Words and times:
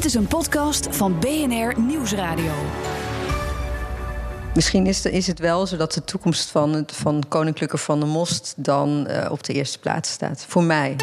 Dit 0.00 0.08
is 0.08 0.14
een 0.14 0.26
podcast 0.26 0.88
van 0.90 1.18
BNR 1.18 1.80
Nieuwsradio. 1.80 2.52
Misschien 4.54 4.86
is, 4.86 5.04
is 5.04 5.26
het 5.26 5.38
wel 5.38 5.66
zo 5.66 5.76
dat 5.76 5.92
de 5.92 6.04
toekomst 6.04 6.50
van, 6.50 6.72
het, 6.72 6.92
van 6.92 7.22
Koninklijke 7.28 7.78
van 7.78 8.00
der 8.00 8.08
Most 8.08 8.54
dan 8.56 9.06
uh, 9.10 9.28
op 9.30 9.44
de 9.44 9.52
eerste 9.52 9.78
plaats 9.78 10.10
staat. 10.10 10.44
Voor 10.48 10.62
mij. 10.62 10.96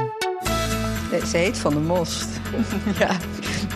Ze 1.26 1.38
heet 1.38 1.58
Van 1.58 1.74
der 1.74 1.82
Most. 1.82 2.28
ja. 3.00 3.18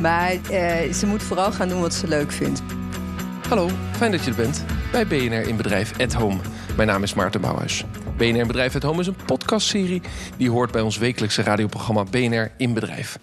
Maar 0.02 0.34
uh, 0.34 0.94
ze 0.94 1.06
moet 1.06 1.24
vooral 1.24 1.52
gaan 1.52 1.70
doen 1.70 1.82
wat 1.82 1.94
ze 1.94 2.08
leuk 2.08 2.32
vindt. 2.32 2.62
Hallo, 3.48 3.70
fijn 3.92 4.12
dat 4.12 4.24
je 4.24 4.30
er 4.30 4.38
bent 4.38 4.66
bij 4.92 5.08
BNR 5.08 5.48
in 5.48 5.58
Bedrijf 5.58 6.00
at 6.00 6.14
Home. 6.14 6.40
Mijn 6.76 6.88
naam 6.88 7.04
is 7.04 7.14
Maarten 7.14 7.42
Bouwhuis. 7.42 7.86
BNR 8.22 8.46
Bedrijf 8.46 8.76
at 8.76 8.84
Home 8.84 9.00
is 9.00 9.08
een 9.08 9.16
podcastserie 9.26 10.02
die 10.38 10.50
hoort 10.50 10.72
bij 10.72 10.82
ons 10.82 10.98
wekelijkse 10.98 11.42
radioprogramma 11.42 12.04
BNR 12.04 12.52
in 12.58 12.74
Bedrijf. 12.74 13.20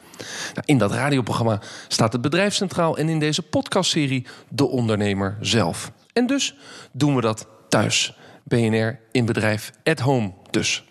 Nou, 0.55 0.63
in 0.65 0.79
dat 0.79 0.93
radioprogramma 0.93 1.61
staat 1.89 2.13
het 2.13 2.23
bedrijf 2.23 2.55
centraal 2.55 2.97
en 2.97 3.09
in 3.09 3.19
deze 3.19 3.43
podcastserie 3.43 4.27
de 4.49 4.67
ondernemer 4.67 5.37
zelf. 5.41 5.93
En 6.13 6.27
dus 6.27 6.57
doen 6.93 7.15
we 7.15 7.21
dat 7.21 7.47
thuis. 7.69 8.17
BNR 8.45 8.99
in 9.13 9.25
Bedrijf 9.25 9.73
at 9.85 9.99
Home 9.99 10.33
dus. 10.51 10.85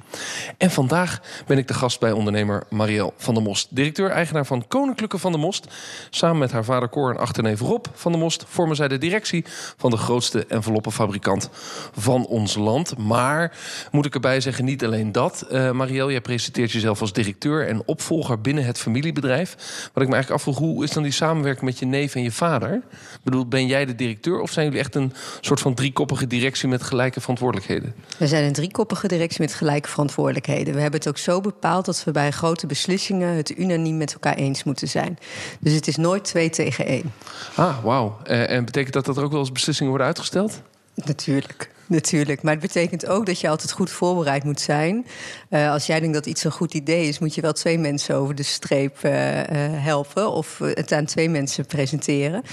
En 0.57 0.71
vandaag 0.71 1.21
ben 1.47 1.57
ik 1.57 1.67
de 1.67 1.73
gast 1.73 1.99
bij 1.99 2.11
ondernemer 2.11 2.63
Marielle 2.69 3.13
van 3.17 3.33
der 3.33 3.43
Most. 3.43 3.67
Directeur-eigenaar 3.69 4.45
van 4.45 4.67
Koninklijke 4.67 5.17
van 5.17 5.31
der 5.31 5.41
Most. 5.41 5.67
Samen 6.09 6.37
met 6.37 6.51
haar 6.51 6.63
vader 6.63 6.89
Cor 6.89 7.09
en 7.09 7.17
achterneef 7.17 7.59
Rob 7.59 7.85
van 7.93 8.11
der 8.11 8.21
Most... 8.21 8.45
vormen 8.47 8.75
zij 8.75 8.87
de 8.87 8.97
directie 8.97 9.45
van 9.77 9.91
de 9.91 9.97
grootste 9.97 10.45
enveloppenfabrikant 10.45 11.49
van 11.97 12.25
ons 12.25 12.55
land. 12.55 12.97
Maar, 12.97 13.57
moet 13.91 14.05
ik 14.05 14.13
erbij 14.13 14.41
zeggen, 14.41 14.65
niet 14.65 14.85
alleen 14.85 15.11
dat. 15.11 15.45
Uh, 15.51 15.71
Marielle, 15.71 16.11
jij 16.11 16.21
presenteert 16.21 16.71
jezelf 16.71 17.01
als 17.01 17.13
directeur 17.13 17.67
en 17.67 17.81
opvolger 17.85 18.41
binnen 18.41 18.65
het 18.65 18.79
familiebedrijf. 18.79 19.55
Wat 19.93 20.03
ik 20.03 20.09
me 20.09 20.15
eigenlijk 20.15 20.31
afvroeg, 20.31 20.57
hoe 20.57 20.83
is 20.83 20.91
dan 20.91 21.03
die 21.03 21.11
samenwerking 21.11 21.65
met 21.65 21.79
je 21.79 21.85
neef 21.85 22.15
en 22.15 22.23
je 22.23 22.31
vader? 22.31 22.73
Ik 22.73 23.23
bedoel, 23.23 23.47
ben 23.47 23.67
jij 23.67 23.85
de 23.85 23.95
directeur 23.95 24.39
of 24.39 24.51
zijn 24.51 24.65
jullie 24.65 24.81
echt 24.81 24.95
een 24.95 25.13
soort 25.41 25.59
van 25.59 25.73
driekoppige 25.73 26.27
directie... 26.27 26.67
met 26.67 26.83
gelijke 26.83 27.21
verantwoordelijkheden? 27.21 27.93
We 28.17 28.27
zijn 28.27 28.43
een 28.43 28.53
driekoppige 28.53 29.07
directie 29.07 29.41
met 29.41 29.46
gelijke 29.53 29.89
verantwoordelijkheden. 29.89 30.73
We 30.73 30.81
hebben 30.81 30.99
het 30.99 31.09
ook 31.09 31.17
zo 31.17 31.41
bepaald 31.41 31.85
dat 31.85 32.03
we 32.03 32.11
bij 32.11 32.31
grote 32.31 32.67
beslissingen 32.67 33.35
het 33.35 33.57
unaniem 33.57 33.97
met 33.97 34.13
elkaar 34.13 34.35
eens 34.35 34.63
moeten 34.63 34.87
zijn. 34.87 35.17
Dus 35.59 35.73
het 35.73 35.87
is 35.87 35.95
nooit 35.95 36.23
twee 36.23 36.49
tegen 36.49 36.85
één. 36.85 37.13
Ah, 37.55 37.83
wauw. 37.83 38.17
Uh, 38.27 38.49
en 38.49 38.65
betekent 38.65 38.93
dat 38.93 39.05
dat 39.05 39.17
er 39.17 39.23
ook 39.23 39.31
wel 39.31 39.39
eens 39.39 39.51
beslissingen 39.51 39.89
worden 39.89 40.07
uitgesteld? 40.07 40.61
Natuurlijk. 41.05 41.69
Natuurlijk, 41.87 42.41
maar 42.41 42.53
het 42.53 42.61
betekent 42.61 43.05
ook 43.05 43.25
dat 43.25 43.39
je 43.39 43.49
altijd 43.49 43.71
goed 43.71 43.89
voorbereid 43.89 44.43
moet 44.43 44.59
zijn. 44.59 45.05
Uh, 45.49 45.71
als 45.71 45.85
jij 45.85 45.99
denkt 45.99 46.13
dat 46.13 46.25
iets 46.25 46.43
een 46.43 46.51
goed 46.51 46.73
idee 46.73 47.07
is, 47.07 47.19
moet 47.19 47.35
je 47.35 47.41
wel 47.41 47.53
twee 47.53 47.77
mensen 47.77 48.15
over 48.15 48.35
de 48.35 48.43
streep 48.43 48.97
uh, 49.03 49.37
uh, 49.37 49.43
helpen 49.83 50.31
of 50.31 50.57
het 50.57 50.91
aan 50.91 51.05
twee 51.05 51.29
mensen 51.29 51.65
presenteren. 51.65 52.43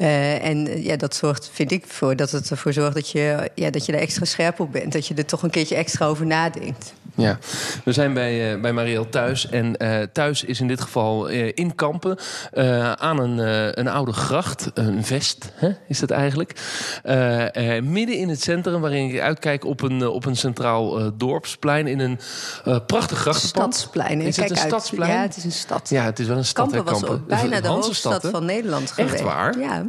En 0.00 0.82
ja, 0.82 0.96
dat 0.96 1.14
zorgt, 1.14 1.50
vind 1.52 1.70
ik, 1.70 1.84
voor 1.86 2.16
dat 2.16 2.30
het 2.30 2.50
ervoor 2.50 2.72
zorgt 2.72 2.94
dat 2.94 3.10
je, 3.10 3.50
ja, 3.54 3.70
dat 3.70 3.86
je 3.86 3.92
er 3.92 4.00
extra 4.00 4.24
scherp 4.24 4.60
op 4.60 4.72
bent. 4.72 4.92
Dat 4.92 5.06
je 5.06 5.14
er 5.14 5.26
toch 5.26 5.42
een 5.42 5.50
keertje 5.50 5.74
extra 5.74 6.06
over 6.06 6.26
nadenkt. 6.26 6.92
Ja, 7.14 7.38
we 7.84 7.92
zijn 7.92 8.14
bij, 8.14 8.54
uh, 8.54 8.60
bij 8.60 8.72
Marielle 8.72 9.08
thuis. 9.08 9.48
En 9.48 9.74
uh, 9.78 10.02
thuis 10.12 10.44
is 10.44 10.60
in 10.60 10.68
dit 10.68 10.80
geval 10.80 11.30
uh, 11.30 11.50
in 11.54 11.74
Kampen. 11.74 12.18
aan 12.98 13.18
een, 13.18 13.38
een 13.78 13.88
oude 13.88 14.12
gracht, 14.12 14.70
een 14.74 15.04
vest 15.04 15.52
hè, 15.54 15.70
is 15.88 15.98
dat 15.98 16.10
eigenlijk. 16.10 16.60
midden 17.82 18.16
in 18.16 18.28
het 18.28 18.42
centrum, 18.42 18.80
waarin 18.80 19.14
ik 19.14 19.20
uitkijk 19.20 19.64
op 19.64 19.82
een, 19.82 20.06
op 20.06 20.24
een 20.24 20.36
centraal 20.36 21.16
dorpsplein. 21.16 21.86
In 21.86 22.00
een 22.00 22.18
prachtig 22.86 23.18
grachtenpand. 23.18 23.74
Stadsplein. 23.74 24.20
Is 24.20 24.36
het 24.36 24.50
een 24.50 24.56
stadsplein? 24.56 25.12
Ja, 25.12 25.22
het 25.22 25.36
is 25.36 25.44
een 25.44 25.52
stad. 25.52 25.88
Ja, 25.88 26.04
het 26.04 26.18
is 26.18 26.26
wel 26.26 26.36
een 26.36 26.44
stad. 26.44 26.70
Kampen 26.70 26.92
was 26.92 27.02
Kampen. 27.02 27.26
bijna 27.26 27.60
de 27.60 27.68
hoofdstad 27.68 28.26
van 28.30 28.44
Nederland 28.44 28.90
geweest. 28.90 29.14
Echt 29.14 29.22
waar? 29.22 29.58
Ja. 29.58 29.86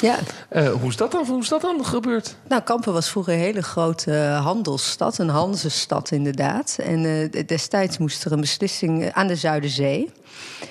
Ja. 0.00 0.18
Uh, 0.52 0.68
hoe, 0.68 0.88
is 0.88 0.96
dat 0.96 1.12
dan, 1.12 1.26
hoe 1.26 1.40
is 1.40 1.48
dat 1.48 1.60
dan 1.60 1.84
gebeurd? 1.84 2.36
Nou, 2.48 2.62
Kampen 2.62 2.92
was 2.92 3.10
vroeger 3.10 3.32
een 3.32 3.38
hele 3.38 3.62
grote 3.62 4.12
handelsstad, 4.42 5.18
een 5.18 5.28
Hanzestad 5.28 6.10
inderdaad. 6.10 6.78
En 6.82 7.04
uh, 7.04 7.46
destijds 7.46 7.98
moest 7.98 8.24
er 8.24 8.32
een 8.32 8.40
beslissing 8.40 9.12
aan 9.12 9.26
de 9.26 9.36
Zuiderzee. 9.36 10.12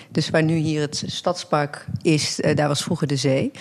Dus 0.10 0.30
waar 0.30 0.44
nu 0.44 0.56
hier 0.56 0.82
het 0.82 1.04
stadspark 1.06 1.86
is, 2.02 2.40
daar 2.54 2.68
was 2.68 2.84
vroeger 2.84 3.08
de 3.08 3.16
zee. 3.16 3.52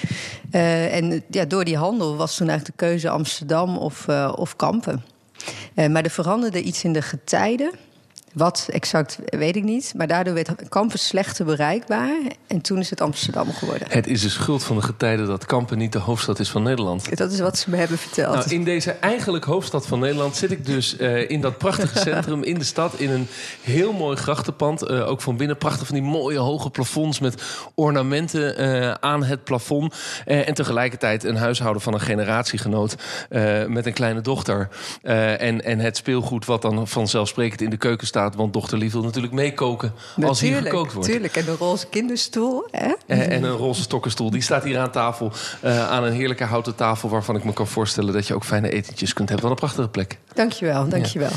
en 0.51 1.23
ja, 1.31 1.45
door 1.45 1.65
die 1.65 1.77
handel 1.77 2.17
was 2.17 2.37
toen 2.37 2.49
eigenlijk 2.49 2.79
de 2.79 2.87
keuze 2.87 3.09
Amsterdam 3.09 3.79
of, 3.79 4.09
of 4.37 4.57
Kampen. 4.57 5.05
maar 5.75 6.05
er 6.05 6.11
veranderde 6.11 6.63
iets 6.63 6.85
in 6.85 6.93
de 6.93 7.03
getijden. 7.03 7.73
Wat 8.33 8.69
exact 8.71 9.19
weet 9.25 9.57
ik 9.57 9.63
niet. 9.63 9.93
Maar 9.97 10.07
daardoor 10.07 10.35
werd 10.35 10.69
Kampen 10.69 10.99
slechter 10.99 11.45
bereikbaar. 11.45 12.17
En 12.47 12.61
toen 12.61 12.79
is 12.79 12.91
het 12.91 13.01
Amsterdam 13.01 13.53
geworden. 13.53 13.89
Het 13.91 14.07
is 14.07 14.21
de 14.21 14.29
schuld 14.29 14.65
van 14.65 14.77
de 14.77 14.83
getijden 14.83 15.27
dat 15.27 15.47
Kampen 15.47 15.79
niet 15.79 15.93
de 15.93 15.99
hoofdstad 15.99 16.39
is 16.39 16.51
van 16.51 16.63
Nederland. 16.63 17.17
Dat 17.17 17.33
is 17.33 17.41
wat 17.41 17.59
ze 17.59 17.71
me 17.71 17.77
hebben 17.77 17.99
verteld. 17.99 18.35
Nou, 18.35 18.51
in 18.51 18.65
deze 18.65 18.91
eigenlijk 18.91 19.45
hoofdstad 19.45 19.87
van 19.87 19.99
Nederland 19.99 20.37
zit 20.37 20.51
ik 20.51 20.67
dus 20.67 20.99
uh, 20.99 21.31
in 21.31 21.41
dat 21.41 21.59
prachtige 21.59 21.99
centrum 22.09 22.43
in 22.43 22.59
de 22.59 22.65
stad. 22.65 22.95
In 22.95 23.11
een 23.11 23.29
heel 23.61 23.93
mooi 23.93 24.17
grachtenpand. 24.17 24.91
Uh, 24.91 25.09
ook 25.09 25.21
van 25.21 25.37
binnen 25.37 25.57
prachtig 25.57 25.87
van 25.87 25.95
die 25.95 26.05
mooie 26.05 26.39
hoge 26.39 26.71
plafonds 26.71 27.19
met 27.19 27.43
ornamenten 27.75 28.61
uh, 28.61 28.91
aan 28.91 29.25
het 29.25 29.45
plafond. 29.45 29.95
en 30.25 30.55
tegelijkertijd 30.55 31.25
een 31.25 31.37
huishouden 31.37 31.83
van 31.83 31.95
een 31.95 32.01
generatiegenoot 32.01 32.97
met 33.67 33.87
een 33.87 33.93
kleine 33.93 34.21
dochter. 34.21 34.69
en, 35.03 35.65
en 35.65 35.79
het 35.79 35.97
speelgoed 35.97 36.45
wat 36.45 36.63
dan 36.63 36.89
vanzelfsprekend 36.89 37.61
in 37.61 37.71
de 37.71 37.77
keuken 37.77 38.07
staat 38.07 38.22
want 38.31 38.53
dochter 38.53 38.79
Lief 38.79 38.93
wil 38.93 39.03
natuurlijk 39.03 39.33
meekoken 39.33 39.93
als 40.23 40.41
hier 40.41 40.57
gekookt 40.57 40.93
wordt. 40.93 41.09
Natuurlijk, 41.09 41.37
en 41.37 41.49
een 41.49 41.57
roze 41.57 41.87
kinderstoel. 41.87 42.67
Hè? 42.71 42.93
En, 43.07 43.31
en, 43.31 43.43
een 43.43 43.57
roze 43.57 43.83
stokkenstoel, 43.83 44.31
die 44.31 44.41
staat 44.41 44.65
hier 44.65 44.79
aan 44.79 44.91
tafel. 44.91 45.33
Uh, 45.65 45.91
aan 45.91 46.05
een 46.05 46.13
heerlijke 46.13 46.45
houten 46.45 46.75
tafel 46.75 47.09
waarvan 47.09 47.37
ik 47.37 47.45
me 47.45 47.53
kan 47.53 47.67
voorstellen... 47.67 48.13
dat 48.13 48.27
je 48.27 48.35
ook 48.35 48.45
fijne 48.45 48.71
etentjes 48.71 49.13
kunt 49.13 49.29
hebben. 49.29 49.49
Wat 49.49 49.59
een 49.59 49.67
prachtige 49.67 49.89
plek. 49.89 50.19
Dankjewel, 50.35 50.89
dankjewel. 50.89 51.29
Ja. 51.29 51.37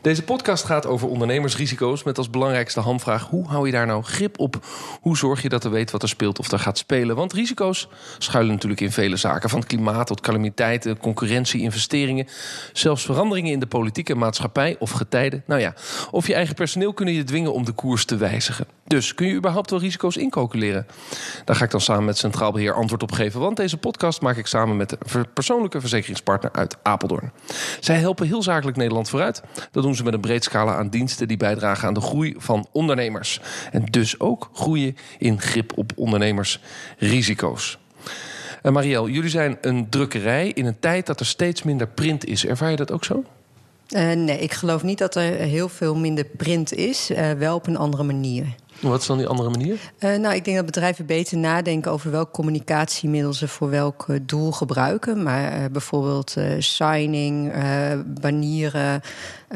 Deze 0.00 0.22
podcast 0.22 0.64
gaat 0.64 0.86
over 0.86 1.08
ondernemersrisico's... 1.08 2.02
met 2.02 2.18
als 2.18 2.30
belangrijkste 2.30 2.80
hamvraag... 2.80 3.28
hoe 3.28 3.48
hou 3.48 3.66
je 3.66 3.72
daar 3.72 3.86
nou 3.86 4.02
grip 4.02 4.38
op? 4.38 4.66
Hoe 5.00 5.16
zorg 5.16 5.42
je 5.42 5.48
dat 5.48 5.64
er 5.64 5.70
weet 5.70 5.90
wat 5.90 6.02
er 6.02 6.08
speelt 6.08 6.38
of 6.38 6.52
er 6.52 6.58
gaat 6.58 6.78
spelen? 6.78 7.16
Want 7.16 7.32
risico's 7.32 7.88
schuilen 8.18 8.52
natuurlijk 8.52 8.80
in 8.80 8.92
vele 8.92 9.16
zaken. 9.16 9.50
Van 9.50 9.66
klimaat 9.66 10.06
tot 10.06 10.20
calamiteiten, 10.20 10.98
concurrentie, 10.98 11.60
investeringen... 11.60 12.26
zelfs 12.72 13.04
veranderingen 13.04 13.52
in 13.52 13.60
de 13.60 13.66
politieke 13.66 14.14
maatschappij 14.14 14.76
of 14.78 14.90
getijden. 14.90 15.42
Nou 15.46 15.60
ja, 15.60 15.74
of 16.10 16.25
je 16.26 16.34
eigen 16.34 16.54
personeel 16.54 16.92
kunnen 16.92 17.14
je 17.14 17.24
dwingen 17.24 17.52
om 17.52 17.64
de 17.64 17.72
koers 17.72 18.04
te 18.04 18.16
wijzigen. 18.16 18.66
Dus 18.86 19.14
kun 19.14 19.26
je 19.26 19.34
überhaupt 19.34 19.70
wel 19.70 19.80
risico's 19.80 20.16
incalculeren? 20.16 20.86
Daar 21.44 21.56
ga 21.56 21.64
ik 21.64 21.70
dan 21.70 21.80
samen 21.80 22.04
met 22.04 22.18
Centraal 22.18 22.52
Beheer 22.52 22.74
antwoord 22.74 23.02
op 23.02 23.12
geven. 23.12 23.40
Want 23.40 23.56
deze 23.56 23.76
podcast 23.76 24.20
maak 24.20 24.36
ik 24.36 24.46
samen 24.46 24.76
met 24.76 24.96
een 25.14 25.26
persoonlijke 25.34 25.80
verzekeringspartner 25.80 26.52
uit 26.52 26.76
Apeldoorn. 26.82 27.32
Zij 27.80 27.96
helpen 27.96 28.26
heel 28.26 28.42
zakelijk 28.42 28.76
Nederland 28.76 29.08
vooruit. 29.08 29.42
Dat 29.70 29.82
doen 29.82 29.94
ze 29.94 30.04
met 30.04 30.14
een 30.14 30.20
breed 30.20 30.44
scala 30.44 30.74
aan 30.74 30.88
diensten 30.88 31.28
die 31.28 31.36
bijdragen 31.36 31.88
aan 31.88 31.94
de 31.94 32.00
groei 32.00 32.34
van 32.38 32.66
ondernemers. 32.72 33.40
En 33.72 33.84
dus 33.84 34.20
ook 34.20 34.50
groeien 34.52 34.96
in 35.18 35.40
grip 35.40 35.78
op 35.78 35.92
ondernemersrisico's. 35.96 37.78
En 38.62 38.72
Marielle, 38.72 39.10
jullie 39.10 39.30
zijn 39.30 39.58
een 39.60 39.88
drukkerij 39.88 40.48
in 40.48 40.66
een 40.66 40.78
tijd 40.78 41.06
dat 41.06 41.20
er 41.20 41.26
steeds 41.26 41.62
minder 41.62 41.88
print 41.88 42.24
is. 42.24 42.46
Ervaar 42.46 42.70
je 42.70 42.76
dat 42.76 42.92
ook 42.92 43.04
zo? 43.04 43.24
Uh, 43.88 44.12
nee, 44.12 44.38
ik 44.38 44.52
geloof 44.52 44.82
niet 44.82 44.98
dat 44.98 45.14
er 45.14 45.22
heel 45.32 45.68
veel 45.68 45.96
minder 45.96 46.24
print 46.24 46.74
is. 46.74 47.10
Uh, 47.10 47.30
wel 47.30 47.54
op 47.54 47.66
een 47.66 47.76
andere 47.76 48.02
manier. 48.02 48.54
Wat 48.80 49.00
is 49.00 49.06
dan 49.06 49.18
die 49.18 49.26
andere 49.26 49.50
manier? 49.50 49.78
Uh, 49.98 50.16
nou, 50.16 50.34
ik 50.34 50.44
denk 50.44 50.56
dat 50.56 50.66
bedrijven 50.66 51.06
beter 51.06 51.38
nadenken 51.38 51.92
over 51.92 52.10
welk 52.10 52.32
communicatiemiddel 52.32 53.32
ze 53.32 53.48
voor 53.48 53.70
welk 53.70 54.06
doel 54.22 54.52
gebruiken. 54.52 55.22
Maar 55.22 55.70
bijvoorbeeld 55.70 56.36
signing, 56.58 57.52
banieren, 58.20 59.00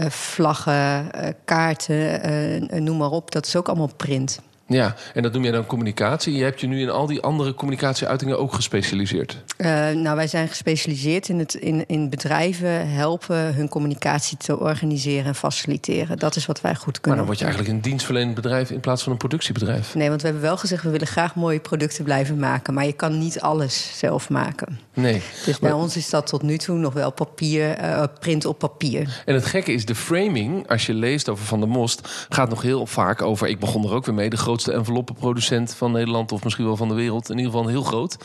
vlaggen, 0.08 1.10
kaarten, 1.44 2.84
noem 2.84 2.97
maar 2.97 3.10
op. 3.10 3.30
Dat 3.30 3.47
is 3.47 3.56
ook 3.56 3.68
allemaal 3.68 3.94
print. 3.97 4.41
Ja, 4.72 4.94
en 5.14 5.22
dat 5.22 5.32
noem 5.32 5.42
jij 5.42 5.53
dan 5.53 5.66
communicatie. 5.66 6.34
Je 6.34 6.44
hebt 6.44 6.60
je 6.60 6.66
nu 6.66 6.81
in 6.81 6.91
al 6.91 7.06
die 7.06 7.21
andere 7.21 7.54
communicatieuitingen 7.54 8.39
ook 8.39 8.54
gespecialiseerd. 8.54 9.36
Uh, 9.59 9.66
nou, 9.91 10.16
wij 10.16 10.27
zijn 10.27 10.48
gespecialiseerd 10.48 11.28
in, 11.28 11.39
het, 11.39 11.54
in, 11.54 11.84
in 11.86 12.10
bedrijven 12.10 12.91
helpen 12.91 13.54
hun 13.54 13.68
communicatie 13.68 14.36
te 14.36 14.59
organiseren 14.59 15.24
en 15.24 15.34
faciliteren. 15.34 16.18
Dat 16.18 16.36
is 16.36 16.47
wat 16.47 16.60
wij 16.60 16.74
goed 16.74 17.00
kunnen. 17.00 17.03
Maar 17.03 17.16
dan 17.16 17.27
word 17.27 17.39
je 17.39 17.45
eigenlijk 17.45 17.74
een 17.74 17.80
dienstverlenend 17.80 18.34
bedrijf 18.34 18.71
in 18.71 18.80
plaats 18.80 19.03
van 19.03 19.12
een 19.12 19.18
productiebedrijf. 19.18 19.95
Nee, 19.95 20.09
want 20.09 20.21
we 20.21 20.27
hebben 20.27 20.47
wel 20.47 20.56
gezegd, 20.56 20.83
we 20.83 20.91
willen 20.91 21.06
graag 21.06 21.34
mooie 21.34 21.60
producten 21.60 22.04
blijven 22.04 22.39
maken. 22.39 22.74
Maar 22.74 22.86
je 22.86 22.92
kan 22.92 23.18
niet 23.18 23.41
alles 23.41 23.98
zelf 23.98 24.28
maken. 24.28 24.80
Nee. 24.95 25.22
Dus 25.45 25.59
bij 25.59 25.72
ons 25.72 25.97
is 25.97 26.10
dat 26.10 26.27
tot 26.27 26.42
nu 26.42 26.59
toe 26.59 26.78
nog 26.78 26.92
wel 26.92 27.12
papier, 27.12 27.83
uh, 27.83 28.03
print 28.21 28.45
op 28.45 28.59
papier. 28.59 29.22
En 29.24 29.34
het 29.34 29.47
gekke 29.47 29.72
is, 29.72 29.84
de 29.84 29.95
framing, 29.95 30.68
als 30.68 30.86
je 30.86 30.95
leest 30.95 31.28
over 31.28 31.45
Van 31.45 31.60
der 31.60 31.68
Most, 31.68 32.27
gaat 32.28 32.48
nog 32.48 32.62
heel 32.62 32.86
vaak 32.86 33.22
over. 33.22 33.48
Ik 33.48 33.59
begon 33.59 33.84
er 33.84 33.92
ook 33.92 34.06
weer 34.06 34.15
mee, 34.15 34.30
de 34.30 34.36
grootste 34.60 34.72
enveloppenproducent 34.72 35.74
van 35.74 35.92
Nederland 35.92 36.33
of 36.33 36.45
misschien 36.45 36.65
wel 36.65 36.77
van 36.77 36.89
de 36.89 36.95
wereld. 36.95 37.30
In 37.30 37.36
ieder 37.39 37.53
geval 37.53 37.68
heel 37.68 37.83
groot. 37.83 38.16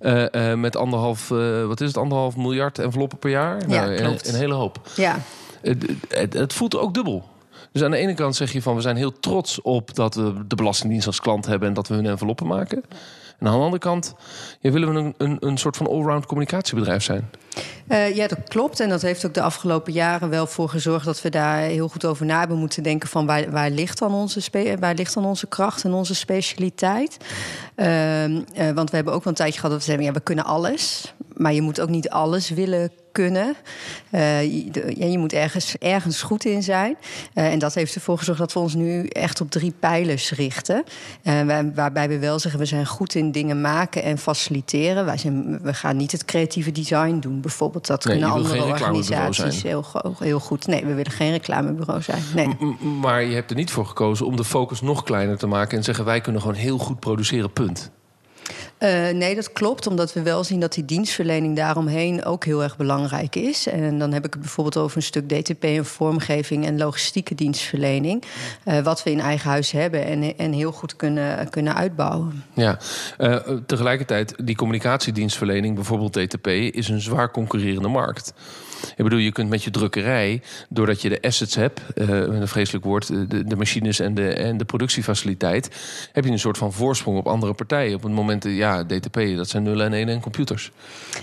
Uh, 0.00 0.24
uh, 0.32 0.54
met 0.54 0.76
anderhalf, 0.76 1.30
uh, 1.30 1.66
wat 1.66 1.80
is 1.80 1.86
het, 1.86 1.96
anderhalf 1.96 2.36
miljard 2.36 2.78
enveloppen 2.78 3.18
per 3.18 3.30
jaar? 3.30 3.60
Ja, 3.68 3.84
nou, 3.84 3.96
klopt. 3.96 4.26
Een, 4.26 4.34
een 4.34 4.40
hele 4.40 4.54
hoop. 4.54 4.80
Ja. 4.96 5.20
Het, 5.60 5.86
het, 6.08 6.32
het 6.32 6.52
voelt 6.52 6.76
ook 6.76 6.94
dubbel. 6.94 7.24
Dus 7.72 7.82
aan 7.82 7.90
de 7.90 7.96
ene 7.96 8.14
kant 8.14 8.36
zeg 8.36 8.52
je 8.52 8.62
van 8.62 8.74
we 8.74 8.80
zijn 8.80 8.96
heel 8.96 9.18
trots 9.20 9.62
op 9.62 9.94
dat 9.94 10.14
we 10.14 10.46
de 10.46 10.54
Belastingdienst 10.54 11.06
als 11.06 11.20
klant 11.20 11.46
hebben 11.46 11.68
en 11.68 11.74
dat 11.74 11.88
we 11.88 11.94
hun 11.94 12.06
enveloppen 12.06 12.46
maken. 12.46 12.82
En 13.38 13.46
aan 13.46 13.52
de 13.52 13.58
andere 13.58 13.78
kant 13.78 14.14
willen 14.60 14.94
we 14.94 15.14
een, 15.18 15.36
een, 15.40 15.56
soort 15.56 15.76
van 15.76 15.86
allround 15.86 16.26
communicatiebedrijf 16.26 17.02
zijn. 17.02 17.30
Uh, 17.88 18.16
ja, 18.16 18.26
dat 18.26 18.38
klopt. 18.48 18.80
En 18.80 18.88
dat 18.88 19.02
heeft 19.02 19.26
ook 19.26 19.34
de 19.34 19.42
afgelopen 19.42 19.92
jaren 19.92 20.28
wel 20.28 20.46
voor 20.46 20.68
gezorgd 20.68 21.04
dat 21.04 21.22
we 21.22 21.30
daar 21.30 21.58
heel 21.58 21.88
goed 21.88 22.04
over 22.04 22.26
na 22.26 22.38
hebben 22.38 22.58
moeten 22.58 22.82
denken 22.82 23.08
van 23.08 23.26
waar, 23.26 23.50
waar, 23.50 23.70
ligt, 23.70 23.98
dan 23.98 24.14
onze 24.14 24.40
waar 24.80 24.94
ligt 24.94 25.14
dan 25.14 25.24
onze 25.24 25.46
kracht 25.46 25.84
en 25.84 25.92
onze 25.92 26.14
specialiteit. 26.14 27.16
Uh, 27.76 28.28
uh, 28.28 28.40
want 28.74 28.90
we 28.90 28.96
hebben 28.96 29.14
ook 29.14 29.24
wel 29.24 29.32
een 29.32 29.38
tijdje 29.38 29.60
gehad 29.60 29.70
dat 29.70 29.78
we 29.78 29.86
zeiden, 29.86 30.06
ja, 30.06 30.12
we 30.12 30.20
kunnen 30.20 30.44
alles. 30.44 31.14
Maar 31.36 31.52
je 31.52 31.62
moet 31.62 31.80
ook 31.80 31.88
niet 31.88 32.08
alles 32.08 32.50
willen 32.50 32.90
kunnen. 33.12 33.56
Uh, 34.10 34.42
je, 34.42 35.10
je, 35.10 35.18
moet 35.18 35.32
ergens, 35.32 35.76
ergens 35.78 36.22
goed 36.22 36.44
in 36.44 36.62
zijn. 36.62 36.96
Uh, 37.34 37.52
en 37.52 37.58
dat 37.58 37.74
heeft 37.74 37.94
ervoor 37.94 38.18
gezorgd 38.18 38.40
dat 38.40 38.52
we 38.52 38.58
ons 38.58 38.74
nu 38.74 39.06
echt 39.06 39.40
op 39.40 39.50
drie 39.50 39.74
pijlers 39.80 40.30
richten. 40.30 40.84
Uh, 41.22 41.60
waarbij 41.74 42.08
we 42.08 42.18
wel 42.18 42.38
zeggen, 42.38 42.60
we 42.60 42.66
zijn 42.66 42.86
goed 42.86 43.14
in 43.14 43.32
dingen 43.32 43.60
maken 43.60 44.02
en 44.02 44.18
faciliteren. 44.18 45.04
Wij 45.04 45.16
zijn, 45.16 45.58
we 45.62 45.74
gaan 45.74 45.96
niet 45.96 46.12
het 46.12 46.24
creatieve 46.24 46.72
design 46.72 47.18
doen, 47.18 47.40
bijvoorbeeld. 47.40 47.86
Dat 47.86 48.04
nee, 48.04 48.18
kunnen 48.18 48.34
andere 48.34 48.64
organisaties 48.64 49.62
heel, 49.62 49.84
heel, 50.18 50.40
goed. 50.40 50.66
Nee, 50.66 50.84
we 50.84 50.94
willen 50.94 51.12
geen 51.12 51.30
reclamebureau 51.30 52.02
zijn. 52.02 52.22
Nee. 52.34 52.56
Maar 53.00 53.22
je 53.22 53.34
hebt 53.34 53.50
er 53.50 53.56
niet 53.56 53.70
voor 53.70 53.86
gekozen 53.86 54.26
om 54.26 54.36
de 54.36 54.44
focus 54.44 54.80
nog 54.80 55.02
kleiner 55.02 55.38
te 55.38 55.46
maken... 55.46 55.78
en 55.78 55.84
zeggen, 55.84 56.04
wij 56.04 56.20
kunnen 56.20 56.40
gewoon 56.40 56.56
heel 56.56 56.78
goed 56.78 57.00
produceren, 57.00 57.52
punt. 57.52 57.90
Uh, 58.78 59.08
nee, 59.10 59.34
dat 59.34 59.52
klopt, 59.52 59.86
omdat 59.86 60.12
we 60.12 60.22
wel 60.22 60.44
zien 60.44 60.60
dat 60.60 60.72
die 60.72 60.84
dienstverlening 60.84 61.56
daaromheen 61.56 62.24
ook 62.24 62.44
heel 62.44 62.62
erg 62.62 62.76
belangrijk 62.76 63.36
is. 63.36 63.66
En 63.66 63.98
dan 63.98 64.12
heb 64.12 64.24
ik 64.24 64.32
het 64.32 64.42
bijvoorbeeld 64.42 64.76
over 64.76 64.96
een 64.96 65.02
stuk 65.02 65.28
DTP 65.28 65.64
en 65.64 65.84
vormgeving 65.84 66.66
en 66.66 66.78
logistieke 66.78 67.34
dienstverlening. 67.34 68.22
Uh, 68.64 68.80
wat 68.80 69.02
we 69.02 69.10
in 69.10 69.20
eigen 69.20 69.50
huis 69.50 69.70
hebben 69.70 70.04
en, 70.04 70.38
en 70.38 70.52
heel 70.52 70.72
goed 70.72 70.96
kunnen, 70.96 71.50
kunnen 71.50 71.74
uitbouwen. 71.74 72.44
Ja, 72.54 72.78
uh, 73.18 73.36
tegelijkertijd, 73.66 74.34
die 74.44 74.56
communicatiedienstverlening, 74.56 75.74
bijvoorbeeld 75.74 76.12
DTP, 76.12 76.46
is 76.46 76.88
een 76.88 77.00
zwaar 77.00 77.30
concurrerende 77.30 77.88
markt. 77.88 78.32
Ik 78.96 79.04
bedoel, 79.04 79.18
je 79.18 79.32
kunt 79.32 79.48
met 79.48 79.62
je 79.62 79.70
drukkerij, 79.70 80.42
doordat 80.68 81.02
je 81.02 81.08
de 81.08 81.22
assets 81.22 81.54
hebt, 81.54 81.80
met 81.94 82.40
een 82.40 82.48
vreselijk 82.48 82.84
woord, 82.84 83.06
de, 83.06 83.44
de, 83.44 83.56
machines 83.56 84.00
en 84.00 84.14
de, 84.14 84.28
en 84.28 84.56
de 84.56 84.64
productiefaciliteit, 84.64 85.70
heb 86.12 86.24
je 86.24 86.30
een 86.30 86.38
soort 86.38 86.58
van 86.58 86.72
voorsprong 86.72 87.18
op 87.18 87.26
andere 87.26 87.54
partijen. 87.54 87.94
Op 87.94 88.02
het 88.02 88.12
moment, 88.12 88.44
ja, 88.44 88.84
DTP, 88.84 89.20
dat 89.36 89.48
zijn 89.48 89.62
nullen 89.62 89.86
en 89.86 89.92
enen 89.92 90.14
en 90.14 90.20
computers. 90.20 90.72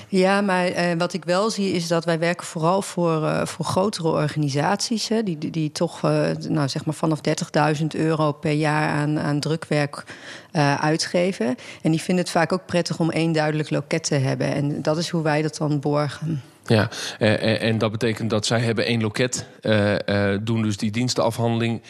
Ja, 0.07 0.41
maar 0.41 0.69
uh, 0.69 0.91
wat 0.97 1.13
ik 1.13 1.25
wel 1.25 1.49
zie 1.49 1.71
is 1.71 1.87
dat 1.87 2.05
wij 2.05 2.19
werken 2.19 2.45
vooral 2.45 2.81
voor, 2.81 3.47
voor 3.47 3.65
grotere 3.65 4.07
organisaties, 4.07 5.07
hè, 5.07 5.23
die, 5.23 5.37
die, 5.37 5.51
die 5.51 5.71
toch, 5.71 6.01
nou 6.47 6.67
zeg 6.67 6.85
maar, 6.85 6.95
vanaf 6.95 7.19
30.000 7.79 7.85
euro 7.87 8.31
per 8.31 8.51
jaar 8.51 8.89
aan, 8.89 9.19
aan 9.19 9.39
drukwerk 9.39 10.03
uitgeven. 10.79 11.55
En 11.81 11.91
die 11.91 12.01
vinden 12.01 12.23
het 12.23 12.33
vaak 12.33 12.51
ook 12.51 12.65
prettig 12.65 12.99
om 12.99 13.09
één 13.09 13.31
duidelijk 13.31 13.69
loket 13.69 14.03
te 14.03 14.15
hebben. 14.15 14.53
En 14.53 14.81
dat 14.81 14.97
is 14.97 15.09
hoe 15.09 15.23
wij 15.23 15.41
dat 15.41 15.57
dan 15.57 15.79
borgen. 15.79 16.41
Ja, 16.65 16.89
uh, 17.19 17.63
en 17.63 17.77
dat 17.77 17.91
betekent 17.91 18.29
dat 18.29 18.45
zij 18.45 18.59
hebben 18.59 18.85
één 18.85 19.01
loket, 19.01 19.47
uh, 19.61 20.37
doen 20.41 20.61
dus 20.61 20.77
die 20.77 20.91
dienstenafhandeling 20.91 21.81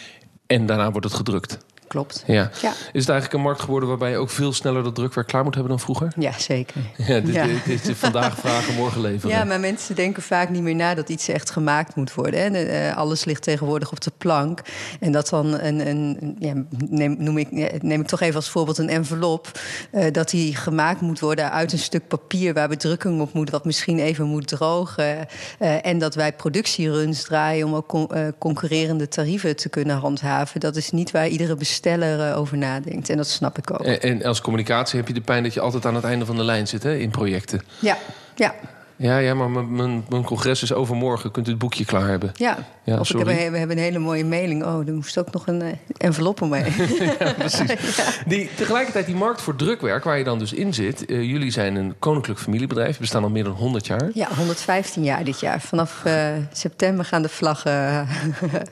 en 0.48 0.66
daarna 0.66 0.92
wordt 0.92 1.08
het 1.08 1.16
gedrukt. 1.16 1.58
Klopt. 1.94 2.24
Ja. 2.28 2.50
ja. 2.62 2.70
Is 2.70 3.02
het 3.02 3.10
eigenlijk 3.10 3.34
een 3.34 3.42
markt 3.42 3.62
geworden 3.62 3.90
waarbij 3.90 4.10
je 4.10 4.18
ook 4.18 4.30
veel 4.30 4.54
sneller 4.54 4.84
dat 4.84 4.96
drukwerk 4.96 5.28
klaar 5.28 5.44
moet 5.44 5.54
hebben 5.54 5.72
dan 5.72 5.80
vroeger? 5.80 6.14
Ja, 6.18 6.32
zeker. 6.40 6.82
Ja, 6.98 7.20
dit, 7.20 7.34
ja. 7.34 7.46
dit 7.66 7.88
is 7.88 7.98
vandaag 7.98 8.38
vragen, 8.38 8.74
morgen 8.76 9.02
leveren. 9.02 9.36
Ja, 9.36 9.44
maar 9.44 9.60
mensen 9.60 9.96
denken 9.96 10.24
vaak 10.24 10.50
niet 10.50 10.62
meer 10.62 10.76
na 10.76 10.94
dat 10.94 11.10
iets 11.10 11.28
echt 11.28 11.50
gemaakt 11.50 11.96
moet 11.96 12.14
worden. 12.14 12.54
Hè. 12.54 12.88
Uh, 12.90 12.98
alles 12.98 13.26
ligt 13.26 13.42
tegenwoordig 13.42 13.92
op 13.92 14.02
de 14.02 14.12
plank. 14.18 14.62
En 15.00 15.12
dat 15.12 15.30
dan 15.30 15.60
een, 15.60 15.88
een 15.88 16.36
ja, 16.40 16.54
neem, 16.90 17.16
noem 17.20 17.38
ik, 17.38 17.82
neem 17.82 18.02
ik 18.02 18.08
toch 18.08 18.22
even 18.22 18.36
als 18.36 18.50
voorbeeld 18.50 18.78
een 18.78 18.90
envelop. 18.90 19.60
Uh, 19.92 20.06
dat 20.12 20.30
die 20.30 20.56
gemaakt 20.56 21.02
moet 21.02 21.20
worden 21.20 21.52
uit 21.52 21.72
een 21.72 21.80
stuk 21.80 22.08
papier 22.08 22.54
waar 22.54 22.70
bedrukking 22.70 23.22
op 23.22 23.34
moet, 23.34 23.50
wat 23.50 23.66
misschien 23.66 24.00
even 24.00 24.26
moet 24.26 24.48
drogen. 24.48 25.28
Uh, 25.60 25.86
en 25.86 25.98
dat 25.98 26.16
wij 26.16 26.34
productieruns 26.34 27.24
draaien 27.24 27.68
om 27.68 27.76
ook 27.76 27.88
con 27.88 28.10
concurrerende 28.40 29.08
tarieven 29.08 29.56
te 29.56 29.70
kunnen 29.70 29.98
handhaven. 29.98 30.60
Dat 30.60 30.76
is 30.76 30.92
niet 30.92 31.12
waar 31.12 31.28
iedere 31.28 31.56
besteller 31.84 32.36
over 32.36 32.58
nadenkt. 32.58 33.10
En 33.10 33.18
dat 33.18 33.28
snap 33.28 33.58
ik 33.58 33.72
ook. 33.72 33.86
En, 33.86 34.02
en, 34.02 34.24
als 34.24 34.42
communicatie 34.42 35.00
heb 35.00 35.08
je 35.08 35.14
de 35.14 35.22
pijn 35.22 35.44
dat 35.44 35.54
je 35.54 35.60
altijd 35.60 35.86
aan 35.86 35.96
het 35.96 36.04
einde 36.04 36.26
van 36.26 36.36
de 36.36 36.44
lijn 36.44 36.68
zit 36.68 36.84
hè, 36.84 36.96
in 36.96 37.10
projecten. 37.10 37.62
Ja, 37.80 37.98
ja. 38.36 38.54
Ja, 38.96 39.18
ja 39.18 39.34
maar 39.34 39.50
mijn, 39.50 40.06
mijn 40.10 40.24
congres 40.24 40.62
is 40.62 40.74
overmorgen. 40.74 41.32
Kunt 41.32 41.48
u 41.48 41.50
het 41.50 41.60
boekje 41.60 41.86
klaar 41.86 42.08
hebben? 42.08 42.32
Ja, 42.34 42.58
ja 42.84 43.00
of 43.00 43.08
heb 43.08 43.26
we 43.26 43.34
hebben 43.34 43.78
een 43.78 43.84
hele 43.84 44.00
mooie 44.00 44.26
mailing. 44.26 44.64
Oh, 44.64 44.88
er 44.88 44.94
moest 44.94 45.18
ook 45.18 45.32
nog 45.32 45.48
een 45.48 45.62
uh, 45.62 45.68
envelop 45.98 46.42
omheen. 46.42 46.74
ja, 47.20 47.34
precies. 47.34 47.96
ja. 47.98 48.04
Die, 48.26 48.50
tegelijkertijd 48.56 49.06
die 49.06 49.16
markt 49.16 49.42
voor 49.42 49.56
drukwerk, 49.56 50.04
waar 50.04 50.18
je 50.18 50.24
dan 50.24 50.40
dus 50.40 50.54
in 50.54 50.74
zit. 50.74 51.12
Uh, 51.12 51.24
jullie 51.24 51.52
zijn 51.52 51.76
een 51.76 51.96
koninklijk 52.00 52.40
familiebedrijf. 52.40 53.00
bestaan 53.00 53.24
al 53.24 53.30
meer 53.30 53.44
dan 53.44 53.54
100 53.54 53.88
jaar. 53.88 54.10
Ja, 54.14 54.28
115 54.36 55.04
jaar 55.04 55.24
dit 55.24 55.40
jaar. 55.40 55.62
Vanaf 55.62 56.04
uh, 56.08 56.28
september 56.52 57.06
gaan 57.06 57.22
de 57.22 57.30
vlaggen 57.30 57.72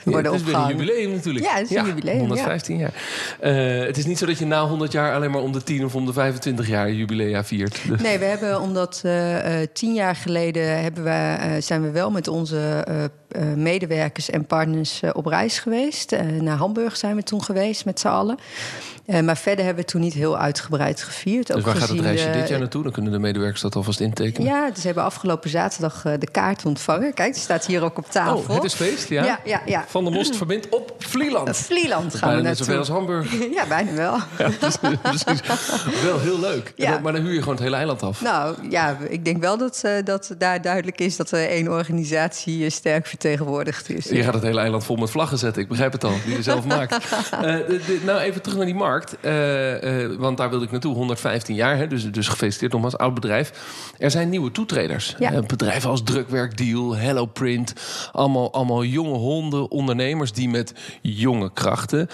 worden 0.03 0.31
ja, 0.31 0.37
Het 0.37 0.47
is 0.47 0.53
weer 0.53 0.55
een 0.55 0.67
jubileum 0.67 1.11
natuurlijk. 1.11 1.45
Ja, 1.45 1.53
het 1.53 1.71
is 1.71 1.77
een 1.77 1.85
jubileum. 1.85 2.19
115 2.19 2.77
jaar. 2.77 2.93
het 3.85 3.97
is 3.97 4.05
niet 4.05 4.17
zo 4.17 4.25
dat 4.25 4.37
je 4.37 4.45
na 4.45 4.65
100 4.65 4.91
jaar 4.91 5.13
alleen 5.13 5.31
maar 5.31 5.41
om 5.41 5.51
de 5.51 5.63
10 5.63 5.85
of 5.85 5.95
om 5.95 6.05
de 6.05 6.13
25 6.13 6.67
jaar 6.67 6.91
jubilea 6.91 7.43
viert. 7.43 8.01
Nee, 8.01 8.17
we 8.17 8.25
hebben 8.25 8.61
omdat 8.61 9.03
10 9.73 9.93
jaar 9.93 10.10
geleden 10.15 10.81
hebben 10.81 11.03
we, 11.03 11.37
uh, 11.39 11.61
zijn 11.61 11.81
we 11.81 11.91
wel 11.91 12.11
met 12.11 12.27
onze 12.27 12.85
uh, 12.89 13.03
medewerkers 13.55 14.29
en 14.29 14.45
partners 14.45 15.01
op 15.13 15.25
reis 15.25 15.59
geweest. 15.59 16.15
naar 16.39 16.57
Hamburg 16.57 16.97
zijn 16.97 17.15
we 17.15 17.23
toen 17.23 17.43
geweest 17.43 17.85
met 17.85 17.99
z'n 17.99 18.07
allen. 18.07 18.37
maar 19.23 19.37
verder 19.37 19.65
hebben 19.65 19.83
we 19.83 19.89
toen 19.89 20.01
niet 20.01 20.13
heel 20.13 20.37
uitgebreid 20.37 21.01
gevierd. 21.01 21.47
Dus 21.47 21.55
ook 21.55 21.65
waar 21.65 21.75
gaat 21.75 21.89
het 21.89 21.99
reisje 21.99 22.31
dit 22.31 22.47
jaar 22.47 22.59
naartoe? 22.59 22.83
Dan 22.83 22.91
kunnen 22.91 23.11
de 23.11 23.19
medewerkers 23.19 23.61
dat 23.61 23.75
alvast 23.75 23.99
intekenen. 23.99 24.47
Ja, 24.47 24.69
dus 24.69 24.79
ze 24.79 24.85
hebben 24.85 25.03
afgelopen 25.03 25.49
zaterdag 25.49 26.01
de 26.01 26.31
kaart 26.31 26.65
ontvangen. 26.65 27.13
Kijk, 27.13 27.33
die 27.33 27.41
staat 27.41 27.65
hier 27.65 27.83
ook 27.83 27.97
op 27.97 28.09
tafel. 28.09 28.37
Oh, 28.37 28.55
het 28.55 28.63
is 28.63 28.73
feest, 28.73 29.09
ja? 29.09 29.23
Ja, 29.25 29.39
ja, 29.45 29.61
ja. 29.65 29.85
Van 29.87 30.03
de 30.03 30.09
Most 30.09 30.35
verbindt 30.35 30.69
op 30.69 30.93
Vlieland. 30.97 31.57
Vlieland 31.57 32.15
gaan 32.15 32.35
we 32.35 32.41
naartoe. 32.41 32.65
zoveel 32.65 32.79
als 32.79 32.87
Hamburg. 32.87 33.31
ja, 33.57 33.67
bijna 33.67 33.93
wel. 33.93 34.17
Ja, 34.37 34.49
precies. 35.01 35.41
wel 36.03 36.19
heel 36.19 36.39
leuk. 36.39 36.73
Ja. 36.75 36.91
Dan, 36.91 37.01
maar 37.01 37.13
dan 37.13 37.21
huur 37.21 37.33
je 37.33 37.39
gewoon 37.39 37.53
het 37.53 37.63
hele 37.63 37.75
eiland 37.75 38.03
af. 38.03 38.21
Nou, 38.21 38.69
ja, 38.69 38.97
ik 39.09 39.25
denk 39.25 39.41
wel 39.41 39.57
dat 39.57 39.83
dat 40.03 40.35
daar 40.37 40.61
duidelijk 40.61 40.99
is 40.99 41.15
dat 41.15 41.31
er 41.31 41.47
één 41.47 41.67
organisatie 41.67 42.69
sterk 42.69 43.05
vertegenwoordigd 43.21 43.89
is. 43.89 44.05
Je 44.05 44.23
gaat 44.23 44.33
het 44.33 44.43
hele 44.43 44.59
eiland 44.59 44.83
vol 44.83 44.95
met 44.95 45.09
vlaggen 45.09 45.37
zetten. 45.37 45.61
Ik 45.61 45.67
begrijp 45.67 45.91
het 45.91 46.03
al, 46.03 46.13
die 46.25 46.35
je 46.35 46.43
zelf 46.43 46.65
maakt. 46.65 46.93
Uh, 47.33 47.41
de, 47.41 47.81
de, 47.85 48.01
nou, 48.05 48.19
even 48.19 48.41
terug 48.41 48.57
naar 48.57 48.65
die 48.65 48.75
markt. 48.75 49.17
Uh, 49.21 49.83
uh, 49.83 50.15
want 50.17 50.37
daar 50.37 50.49
wilde 50.49 50.65
ik 50.65 50.71
naartoe. 50.71 50.95
115 50.95 51.55
jaar, 51.55 51.77
hè, 51.77 51.87
dus, 51.87 52.11
dus 52.11 52.27
gefeliciteerd 52.27 52.71
nogmaals, 52.71 52.97
oud 52.97 53.13
bedrijf. 53.13 53.51
Er 53.97 54.11
zijn 54.11 54.29
nieuwe 54.29 54.51
toetreders. 54.51 55.15
Ja. 55.19 55.41
bedrijven 55.41 55.89
als 55.89 56.03
Drukwerkdeal, 56.03 56.95
Hello 56.95 57.25
Print. 57.25 57.73
Allemaal, 58.11 58.53
allemaal 58.53 58.83
jonge 58.83 59.17
honden, 59.17 59.71
ondernemers 59.71 60.31
die 60.31 60.49
met 60.49 60.73
jonge 61.01 61.53
krachten... 61.53 62.07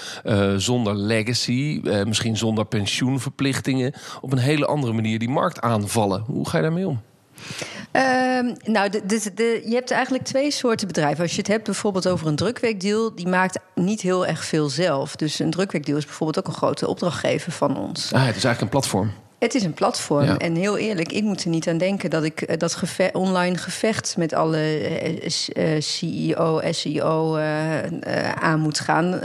zonder 0.58 0.96
legacy, 0.96 1.81
misschien 2.05 2.38
zonder 2.38 2.65
pensioenverplichtingen... 2.65 3.93
op 4.22 4.31
een 4.31 4.38
hele 4.38 4.65
andere 4.65 4.93
manier 4.93 5.20
die 5.20 5.29
markt 5.29 5.62
aanvallen. 5.62 6.24
Hoe 6.25 6.50
ga 6.50 6.58
je 6.58 6.63
daarmee 6.63 6.88
om? 6.88 7.01
Um, 7.92 8.56
nou, 8.66 8.89
de, 8.89 9.32
de, 9.34 9.62
je 9.66 9.74
hebt 9.74 9.92
eigenlijk 9.92 10.24
twee 10.24 10.51
soorten 10.51 10.88
bedrijven. 10.88 11.24
Als 11.24 11.32
je 11.32 11.38
het 11.38 11.48
hebt 11.48 11.63
bijvoorbeeld 11.63 12.08
over 12.08 12.27
een 12.27 12.36
drukwerkdeal, 12.36 13.16
die 13.16 13.27
maakt 13.27 13.60
niet 13.75 14.01
heel 14.01 14.25
erg 14.25 14.46
veel 14.46 14.70
zelf. 14.70 15.16
Dus 15.16 15.39
een 15.39 15.51
drukwerkdeal 15.51 15.98
is 15.98 16.06
bijvoorbeeld 16.06 16.46
ook 16.46 16.54
een 16.54 16.60
grote 16.60 16.88
opdrachtgever 16.88 17.51
van 17.51 17.77
ons. 17.77 18.13
Ah, 18.13 18.25
het 18.25 18.36
is 18.36 18.44
eigenlijk 18.44 18.62
een 18.62 18.80
platform. 18.80 19.12
Het 19.39 19.56
is 19.56 19.63
een 19.63 19.74
platform. 19.74 20.24
Ja. 20.24 20.38
En 20.38 20.56
heel 20.56 20.77
eerlijk, 20.77 21.12
ik 21.12 21.24
moet 21.24 21.44
er 21.44 21.50
niet 21.50 21.67
aan 21.67 21.77
denken 21.77 22.10
dat 22.10 22.24
ik 22.24 22.60
dat 22.60 22.75
geve 22.75 23.10
online 23.13 23.58
gevecht 23.58 24.15
met 24.17 24.34
alle 24.34 24.82
uh, 25.56 25.75
CEO, 25.79 26.62
SEO 26.72 27.38
uh, 27.38 27.84
uh, 27.84 28.32
aan 28.32 28.60
moet 28.60 28.79
gaan. 28.79 29.20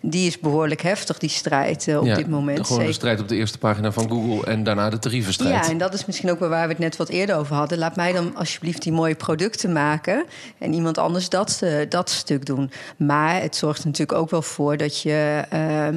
die 0.00 0.26
is 0.26 0.38
behoorlijk 0.38 0.82
heftig, 0.82 1.18
die 1.18 1.28
strijd 1.28 1.96
op 1.98 2.04
ja, 2.04 2.14
dit 2.14 2.28
moment. 2.28 2.66
Gewoon 2.66 2.86
de 2.86 2.92
strijd 2.92 3.20
op 3.20 3.28
de 3.28 3.36
eerste 3.36 3.58
pagina 3.58 3.92
van 3.92 4.08
Google 4.08 4.46
en 4.46 4.64
daarna 4.64 4.90
de 4.90 4.98
tarievenstrijd. 4.98 5.64
Ja, 5.64 5.70
en 5.70 5.78
dat 5.78 5.94
is 5.94 6.06
misschien 6.06 6.30
ook 6.30 6.38
wel 6.38 6.48
waar 6.48 6.66
we 6.66 6.72
het 6.72 6.82
net 6.82 6.96
wat 6.96 7.08
eerder 7.08 7.36
over 7.36 7.54
hadden. 7.54 7.78
Laat 7.78 7.96
mij 7.96 8.12
dan 8.12 8.36
alsjeblieft 8.36 8.82
die 8.82 8.92
mooie 8.92 9.14
producten 9.14 9.72
maken 9.72 10.24
en 10.58 10.72
iemand 10.72 10.98
anders 10.98 11.28
dat, 11.28 11.62
dat 11.88 12.10
stuk 12.10 12.46
doen. 12.46 12.70
Maar 12.96 13.42
het 13.42 13.56
zorgt 13.56 13.84
natuurlijk 13.84 14.18
ook 14.18 14.30
wel 14.30 14.42
voor 14.42 14.76
dat 14.76 15.02
je. 15.02 15.44
Uh, 15.52 15.88
eh, 15.88 15.94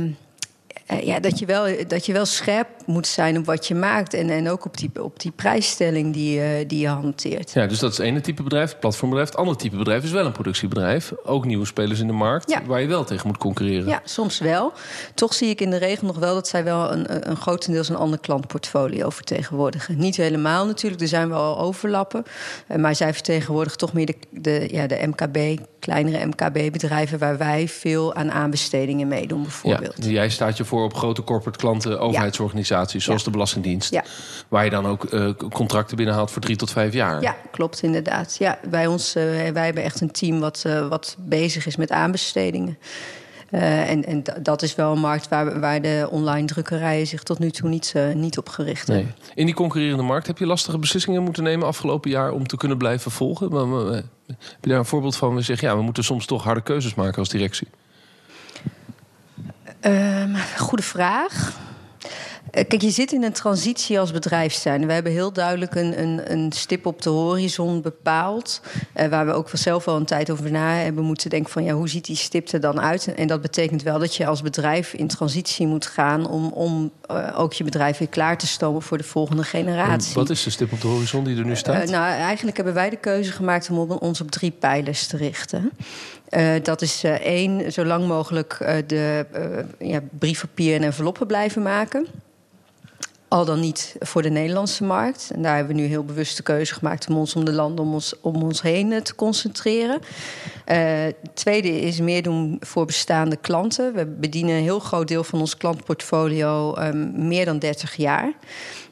ja, 1.04 1.20
dat, 1.20 1.40
je 1.40 1.46
wel, 1.46 1.66
dat 1.88 2.06
je 2.06 2.14
wel 2.14 2.26
scherp 2.26 2.68
moet 2.86 3.08
zijn 3.08 3.38
op 3.38 3.46
wat 3.46 3.68
je 3.68 3.76
maakt. 3.76 4.14
En, 4.14 4.30
en 4.30 4.50
ook 4.50 4.66
op 4.66 4.78
die, 4.78 5.04
op 5.04 5.20
die 5.20 5.32
prijsstelling 5.32 6.14
die, 6.14 6.40
uh, 6.40 6.46
die 6.68 6.80
je 6.80 6.88
hanteert. 6.88 7.52
Ja, 7.52 7.68
dus 7.68 7.80
dat 7.80 7.92
is 7.92 7.98
het 7.98 8.06
ene 8.06 8.22
type 8.22 8.44
bedrijf, 8.44 8.70
het 8.70 8.80
platformbedrijf. 8.80 9.30
Het 9.30 9.38
andere 9.40 9.58
type 9.58 9.76
bedrijf 9.78 10.04
is 10.04 10.12
wel 10.12 10.26
een 10.26 10.32
productiebedrijf. 10.32 11.12
Ook 11.24 11.46
nieuwe 11.46 11.66
spelers 11.66 12.00
in 12.00 12.08
de 12.08 12.14
markt 12.14 12.50
Ja. 12.52 12.62
waar 12.66 12.82
je 12.82 12.88
wel 12.88 13.04
tegen 13.04 13.28
moet 13.28 13.38
concurreren. 13.38 13.88
Ja, 13.88 14.02
soms 14.04 14.40
wel. 14.40 14.72
Toch 15.16 15.34
zie 15.34 15.50
ik 15.50 15.62
in 15.62 15.70
de 15.70 15.78
regel 15.78 16.08
nog 16.08 16.18
wel 16.18 16.34
dat 16.34 16.48
zij 16.48 16.64
wel 16.64 16.92
een, 16.92 17.30
een 17.30 17.36
grotendeels 17.38 17.90
een 17.90 17.96
ander 17.96 18.20
klantportfolio 18.20 19.10
vertegenwoordigen. 19.10 19.98
Niet 19.98 20.16
helemaal 20.16 20.66
natuurlijk, 20.66 21.02
er 21.02 21.08
zijn 21.08 21.30
wel 21.30 21.60
overlappen. 21.60 22.24
Eh, 22.68 22.78
Maar 22.78 22.96
zij 22.96 23.14
vertegenwoordigen 23.14 23.78
toch 23.78 23.94
meer 23.94 24.06
de, 24.06 24.16
de, 24.30 24.68
ja, 24.72 24.88
de 24.88 25.08
MKB, 25.08 25.62
kleinere 25.80 26.26
MKB-bedrijven 26.26 27.20
waar 27.20 27.38
wij 27.38 27.68
veel 27.68 28.14
aan 28.14 28.32
aanbestedingen 28.32 29.08
meedoen, 29.08 29.38
Ja, 29.40 29.44
bijvoorbeeld. 29.44 29.96
jij 30.06 30.30
staat 30.30 30.58
je 30.58 30.66
voor 30.66 30.83
op 30.84 30.94
grote 30.94 31.24
corporate 31.24 31.58
klanten, 31.60 32.00
overheidsorganisaties, 32.00 33.04
zoals 33.04 33.24
de 33.24 33.30
Belastingdienst. 33.30 33.92
Ja. 33.92 34.04
Waar 34.48 34.64
je 34.64 34.70
dan 34.70 34.86
ook 34.88 35.04
eh, 35.06 35.30
contracten 35.54 35.98
binnenhaalt 35.98 36.32
voor 36.32 36.42
drie 36.42 36.56
tot 36.56 36.72
vijf 36.72 36.94
jaar. 36.94 37.22
Ja, 37.22 37.36
klopt 37.52 37.82
inderdaad. 37.82 38.36
Ja, 38.40 38.60
bij 38.70 38.88
ons, 38.88 39.16
eh, 39.16 39.24
wij 39.54 39.66
hebben 39.66 39.84
echt 39.84 40.02
een 40.02 40.12
team 40.12 40.40
wat, 40.40 40.64
eh, 40.66 40.88
wat 40.88 41.16
bezig 41.20 41.66
is 41.66 41.76
met 41.76 41.92
aanbestedingen. 41.92 42.78
En 43.50 44.06
en 44.06 44.24
da- 44.24 44.38
dat 44.42 44.62
is 44.62 44.76
wel 44.76 44.92
een 44.92 45.00
markt 45.00 45.28
waar, 45.28 45.60
waar 45.60 45.82
de 45.82 46.08
online 46.12 46.48
drukkerijen 46.48 47.08
zich 47.08 47.24
tot 47.24 47.40
nu 47.40 47.52
toe 47.52 47.70
niet, 47.70 47.94
niet 48.14 48.38
op 48.38 48.50
gericht 48.50 48.88
Nee. 48.88 48.98
hebben. 48.98 49.16
In 49.36 49.46
die 49.46 49.56
concurrerende 49.56 50.04
markt 50.04 50.28
heb 50.28 50.38
je 50.38 50.46
lastige 50.46 50.78
beslissingen 50.78 51.24
moeten 51.24 51.44
nemen 51.44 51.68
afgelopen 51.68 52.10
jaar 52.10 52.32
om 52.32 52.48
te 52.48 52.58
kunnen 52.58 52.78
blijven 52.78 53.12
volgen. 53.12 53.50
Maar, 53.52 53.68
maar, 53.68 53.94
heb 53.94 54.62
je 54.62 54.70
daar 54.70 54.78
een 54.78 54.86
voorbeeld 54.86 55.16
van? 55.16 55.36
We 55.36 55.42
zeggen 55.42 55.68
ja, 55.68 55.76
we 55.76 55.82
moeten 55.82 56.04
soms 56.04 56.26
toch 56.26 56.44
harde 56.44 56.62
keuzes 56.62 56.96
maken 56.96 57.18
als 57.18 57.30
directie. 57.30 57.68
Ehm, 59.84 60.36
goede 60.58 60.84
vraag. 60.84 61.52
Eh, 62.52 62.68
Kijk, 62.68 62.82
je 62.82 62.90
zit 62.90 63.12
in 63.12 63.24
een 63.24 63.32
transitie 63.34 64.00
als 64.00 64.12
bedrijf 64.12 64.54
zijn. 64.54 64.88
We 64.88 64.94
hebben 64.94 65.12
heel 65.12 65.34
duidelijk 65.34 65.76
een, 65.76 66.00
een, 66.02 66.32
een 66.32 66.52
stip 66.52 66.86
op 66.86 67.02
de 67.02 67.10
horizon 67.10 67.82
bepaald. 67.82 68.62
eh, 68.94 69.08
waar 69.08 69.26
we 69.26 69.32
ook 69.34 69.50
zelf 69.54 69.86
wel 69.86 69.96
een 69.96 70.06
tijd 70.06 70.30
over 70.30 70.52
na 70.52 70.74
hebben 70.74 71.04
moeten 71.04 71.30
denken: 71.30 71.52
van 71.52 71.64
ja, 71.64 71.74
hoe 71.74 71.90
ziet 71.90 72.06
die 72.06 72.16
stip 72.16 72.50
er 72.50 72.60
dan 72.60 72.82
uit? 72.82 73.14
En 73.14 73.28
dat 73.28 73.42
betekent 73.42 73.82
wel 73.84 74.00
dat 74.00 74.16
je 74.16 74.26
als 74.26 74.42
bedrijf 74.42 74.94
in 74.94 75.08
transitie 75.08 75.68
moet 75.68 75.86
gaan 75.86 76.28
om, 76.28 76.48
om 76.48 76.92
eh, 77.06 77.40
ook 77.40 77.54
je 77.54 77.64
bedrijf 77.64 77.98
weer 77.98 78.08
klaar 78.08 78.38
te 78.38 78.48
stomen 78.48 78.82
voor 78.82 78.98
de 78.98 79.04
volgende 79.04 79.42
En 79.42 79.48
generatie. 79.48 80.14
wat 80.14 80.30
is 80.30 80.44
de 80.44 80.50
stip 80.50 80.72
op 80.72 80.82
de 80.82 80.88
horizon 80.88 81.24
die 81.24 81.38
er 81.38 81.46
nu 81.46 81.56
staat? 81.56 81.90
Nou, 81.90 82.06
eigenlijk 82.06 82.56
hebben 82.56 82.74
wij 82.76 82.90
de 82.90 82.98
keuze 82.98 83.32
gemaakt 83.32 83.70
om 83.70 83.78
ons 83.92 84.22
op 84.22 84.32
drie 84.32 84.52
pijlers 84.52 85.08
te 85.08 85.18
richten. 85.18 85.72
Dat 86.64 86.82
is 86.82 87.04
één, 87.04 87.72
zo 87.72 87.86
lang 87.86 88.08
mogelijk 88.08 88.54
eh, 88.54 88.76
de 88.88 89.26
ja, 89.80 90.00
briefpapier 90.20 90.76
en 90.76 90.84
enveloppen 90.84 91.28
blijven 91.28 91.62
maken. 91.62 92.08
Al 93.34 93.46
dan 93.46 93.60
niet 93.60 93.96
voor 94.00 94.22
de 94.22 94.30
Nederlandse 94.30 94.84
markt. 94.84 95.32
En 95.36 95.42
daar 95.42 95.56
hebben 95.56 95.76
we 95.76 95.82
nu 95.82 95.88
heel 95.88 96.04
bewust 96.04 96.38
de 96.38 96.44
keuze 96.44 96.74
gemaakt 96.74 97.08
om 97.10 97.18
ons 97.18 97.36
om 97.36 97.46
de 97.46 97.52
landen 97.52 97.86
om 97.86 97.94
ons, 97.94 98.14
om 98.22 98.44
ons 98.44 98.62
heen 98.62 98.92
eh, 98.92 99.02
te 99.02 99.16
concentreren. 99.16 100.00
Eh, 100.66 101.06
tweede 101.34 101.82
is 101.82 102.00
meer 102.00 102.24
doen 102.24 102.58
voor 102.60 102.86
bestaande 102.86 103.36
klanten. 103.36 103.94
We 103.94 104.06
bedienen 104.06 104.56
een 104.56 104.62
heel 104.62 104.80
groot 104.80 105.08
deel 105.08 105.24
van 105.24 105.40
ons 105.40 105.58
klantportfolio 105.58 106.74
ehm, 106.74 107.28
meer 107.28 107.46
dan 107.46 107.60
30 107.60 107.96
jaar. 107.96 108.34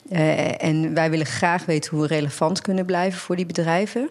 Eh, 0.10 0.64
en 0.64 0.94
wij 0.94 1.10
willen 1.10 1.26
graag 1.26 1.66
weten 1.66 1.92
hoe 1.92 2.02
we 2.02 2.08
relevant 2.08 2.62
kunnen 2.62 2.86
blijven 2.86 3.20
voor 3.20 3.36
die 3.36 3.46
bedrijven. 3.46 4.10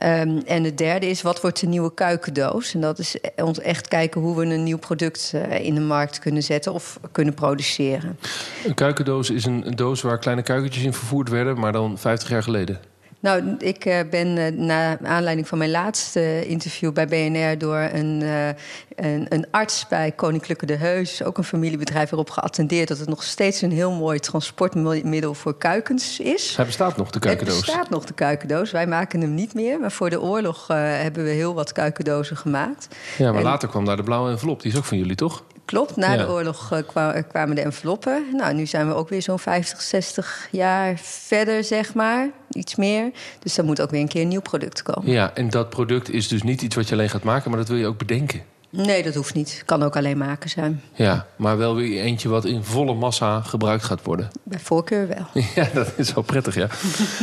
Ehm, 0.00 0.38
en 0.46 0.64
het 0.64 0.78
derde 0.78 1.06
is, 1.06 1.22
wat 1.22 1.40
wordt 1.40 1.60
de 1.60 1.66
nieuwe 1.66 1.94
kuikendoos? 1.94 2.74
En 2.74 2.80
dat 2.80 2.98
is 2.98 3.16
e- 3.20 3.42
ons 3.42 3.60
echt 3.60 3.88
kijken 3.88 4.20
hoe 4.20 4.36
we 4.36 4.44
een 4.44 4.62
nieuw 4.62 4.78
product 4.78 5.32
eh, 5.34 5.64
in 5.64 5.74
de 5.74 5.80
markt 5.80 6.18
kunnen 6.18 6.42
zetten 6.42 6.72
of 6.72 7.00
kunnen 7.12 7.34
produceren. 7.34 8.18
Een 8.66 8.74
kuikendoos 8.74 9.30
is 9.30 9.44
een, 9.44 9.66
een 9.66 9.76
doos 9.76 10.02
waar 10.02 10.18
kleine 10.18 10.42
kuikentjes 10.42 10.84
in 10.84 10.92
vervoerd 10.92 11.28
werden, 11.28 11.58
maar 11.58 11.72
dan 11.72 11.98
50 11.98 12.28
jaar 12.28 12.42
geleden. 12.42 12.80
Nou, 13.20 13.56
ik 13.58 13.84
eh, 13.84 13.98
ben 14.10 14.38
eh, 14.38 14.52
na 14.52 14.98
aanleiding 15.02 15.48
van 15.48 15.58
mijn 15.58 15.70
laatste 15.70 16.46
interview 16.46 16.92
bij 16.92 17.06
BNR 17.06 17.58
door 17.58 17.88
een, 17.92 18.22
eh, 18.22 18.48
een, 18.96 19.26
een 19.28 19.46
arts 19.50 19.86
bij 19.88 20.12
Koninklijke 20.12 20.66
de 20.66 20.76
Heus, 20.76 21.22
ook 21.22 21.38
een 21.38 21.44
familiebedrijf, 21.44 22.12
erop 22.12 22.30
geattendeerd 22.30 22.88
dat 22.88 22.98
het 22.98 23.08
nog 23.08 23.22
steeds 23.22 23.62
een 23.62 23.72
heel 23.72 23.92
mooi 23.92 24.18
transportmiddel 24.18 25.34
voor 25.34 25.58
kuikens 25.58 26.20
is. 26.20 26.56
Hij 26.56 26.64
bestaat 26.64 26.96
nog, 26.96 27.10
de 27.10 27.18
kuikendoos. 27.18 27.56
Het 27.56 27.66
bestaat 27.66 27.90
nog, 27.90 28.04
de 28.04 28.14
kuikendoos. 28.14 28.70
Wij 28.70 28.86
maken 28.86 29.20
hem 29.20 29.34
niet 29.34 29.54
meer. 29.54 29.80
Maar 29.80 29.92
voor 29.92 30.10
de 30.10 30.20
oorlog 30.20 30.68
eh, 30.68 30.76
hebben 30.76 31.24
we 31.24 31.30
heel 31.30 31.54
wat 31.54 31.72
kuikendozen 31.72 32.36
gemaakt. 32.36 32.88
Ja, 33.18 33.28
maar 33.30 33.40
En- 33.40 33.46
later 33.46 33.68
kwam 33.68 33.84
daar 33.84 33.96
de 33.96 34.02
blauwe 34.02 34.30
envelop. 34.30 34.62
Die 34.62 34.72
is 34.72 34.78
ook 34.78 34.84
van 34.84 34.98
jullie, 34.98 35.16
toch? 35.16 35.42
Klopt, 35.70 35.96
na 35.96 36.12
Ja. 36.12 36.16
de 36.16 36.28
oorlog 36.32 36.72
eh, 36.72 36.78
kwa- 36.86 37.20
kwamen 37.22 37.54
de 37.56 37.62
enveloppen. 37.62 38.24
Nou, 38.32 38.54
nu 38.54 38.66
zijn 38.66 38.88
we 38.88 38.94
ook 38.94 39.08
weer 39.08 39.22
zo'n 39.22 39.38
50, 39.38 39.80
60 39.82 40.48
jaar 40.50 40.98
verder, 41.02 41.64
zeg 41.64 41.94
maar. 41.94 42.28
Iets 42.50 42.76
meer. 42.76 43.10
Dus 43.38 43.58
er 43.58 43.64
moet 43.64 43.80
ook 43.80 43.90
weer 43.90 44.00
een 44.00 44.08
keer 44.08 44.22
een 44.22 44.28
nieuw 44.28 44.40
product 44.40 44.82
komen. 44.82 45.10
Ja, 45.12 45.30
en 45.34 45.50
dat 45.50 45.68
product 45.70 46.10
is 46.10 46.28
dus 46.28 46.42
niet 46.42 46.62
iets 46.62 46.74
wat 46.76 46.88
je 46.88 46.94
alleen 46.94 47.10
gaat 47.10 47.22
maken, 47.22 47.50
maar 47.50 47.58
dat 47.58 47.68
wil 47.68 47.76
je 47.76 47.86
ook 47.86 47.98
bedenken. 47.98 48.42
Nee, 48.70 49.02
dat 49.02 49.14
hoeft 49.14 49.34
niet. 49.34 49.62
Kan 49.66 49.82
ook 49.82 49.96
alleen 49.96 50.18
maken 50.18 50.50
zijn. 50.50 50.82
Ja, 50.92 51.26
maar 51.36 51.56
wel 51.58 51.74
weer 51.74 52.02
eentje 52.02 52.28
wat 52.28 52.44
in 52.44 52.62
volle 52.64 52.94
massa 52.94 53.40
gebruikt 53.40 53.84
gaat 53.84 54.02
worden. 54.02 54.28
Bij 54.42 54.58
voorkeur 54.58 55.08
wel. 55.08 55.42
Ja, 55.54 55.68
dat 55.74 55.92
is 55.96 56.12
wel 56.14 56.22
prettig, 56.24 56.54
ja. 56.54 56.66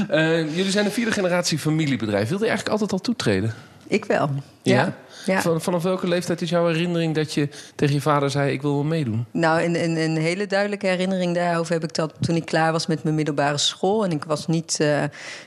Eh, 0.10 0.56
jullie 0.56 0.72
zijn 0.72 0.86
een 0.86 0.92
vierde 0.92 1.12
generatie 1.12 1.60
familiebedrijf. 1.60 2.30
Wilde 2.30 2.44
je 2.44 2.50
eigenlijk 2.50 2.70
altijd 2.82 2.92
al 3.00 3.06
toetreden? 3.06 3.54
Ik 3.88 4.06
wel. 4.06 4.30
Ja? 4.62 4.74
Ja. 4.75 4.96
Ja. 5.26 5.42
Van, 5.42 5.62
vanaf 5.62 5.84
welke 5.84 6.08
leeftijd 6.08 6.42
is 6.42 6.50
jouw 6.50 6.68
herinnering 6.68 7.16
dat 7.16 7.34
je 7.34 7.50
tegen 7.76 7.96
je 7.96 8.02
vader 8.02 8.30
zei... 8.30 8.52
ik 8.52 8.62
wil 8.62 8.74
wel 8.74 8.84
meedoen? 8.84 9.26
Nou, 9.32 9.64
een, 9.64 9.84
een, 9.84 9.98
een 9.98 10.18
hele 10.18 10.48
duidelijke 10.48 10.88
herinnering 10.88 11.36
daarover 11.36 11.74
heb 11.74 11.84
ik 11.84 11.94
dat 11.94 12.14
toen 12.20 12.36
ik 12.36 12.46
klaar 12.46 12.72
was 12.72 12.88
met 12.88 13.04
mijn 13.04 13.16
middelbare 13.16 13.58
school. 13.58 14.04
En 14.04 14.12
ik 14.12 14.24
was 14.24 14.48
niet, 14.48 14.80
eh, 14.80 15.04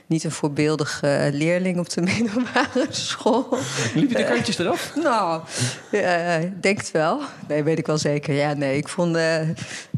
niet 0.07 0.25
een 0.25 0.31
voorbeeldige 0.31 1.07
eh, 1.07 1.33
leerling 1.33 1.79
op 1.79 1.91
de 1.91 2.01
middelbare 2.19 2.87
school. 2.89 3.49
Liep 3.95 4.11
je 4.11 4.17
de 4.17 4.25
kantjes 4.25 4.59
eraf? 4.59 4.93
Nou, 5.03 5.43
ja, 5.91 6.35
ik 6.35 6.63
denk 6.63 6.79
het 6.79 6.91
wel. 6.91 7.21
Nee, 7.49 7.63
weet 7.63 7.79
ik 7.79 7.87
wel 7.87 7.99
zeker. 7.99 8.35
Ja, 8.35 8.53
nee, 8.53 8.77
ik 8.77 8.89
vond 8.89 9.17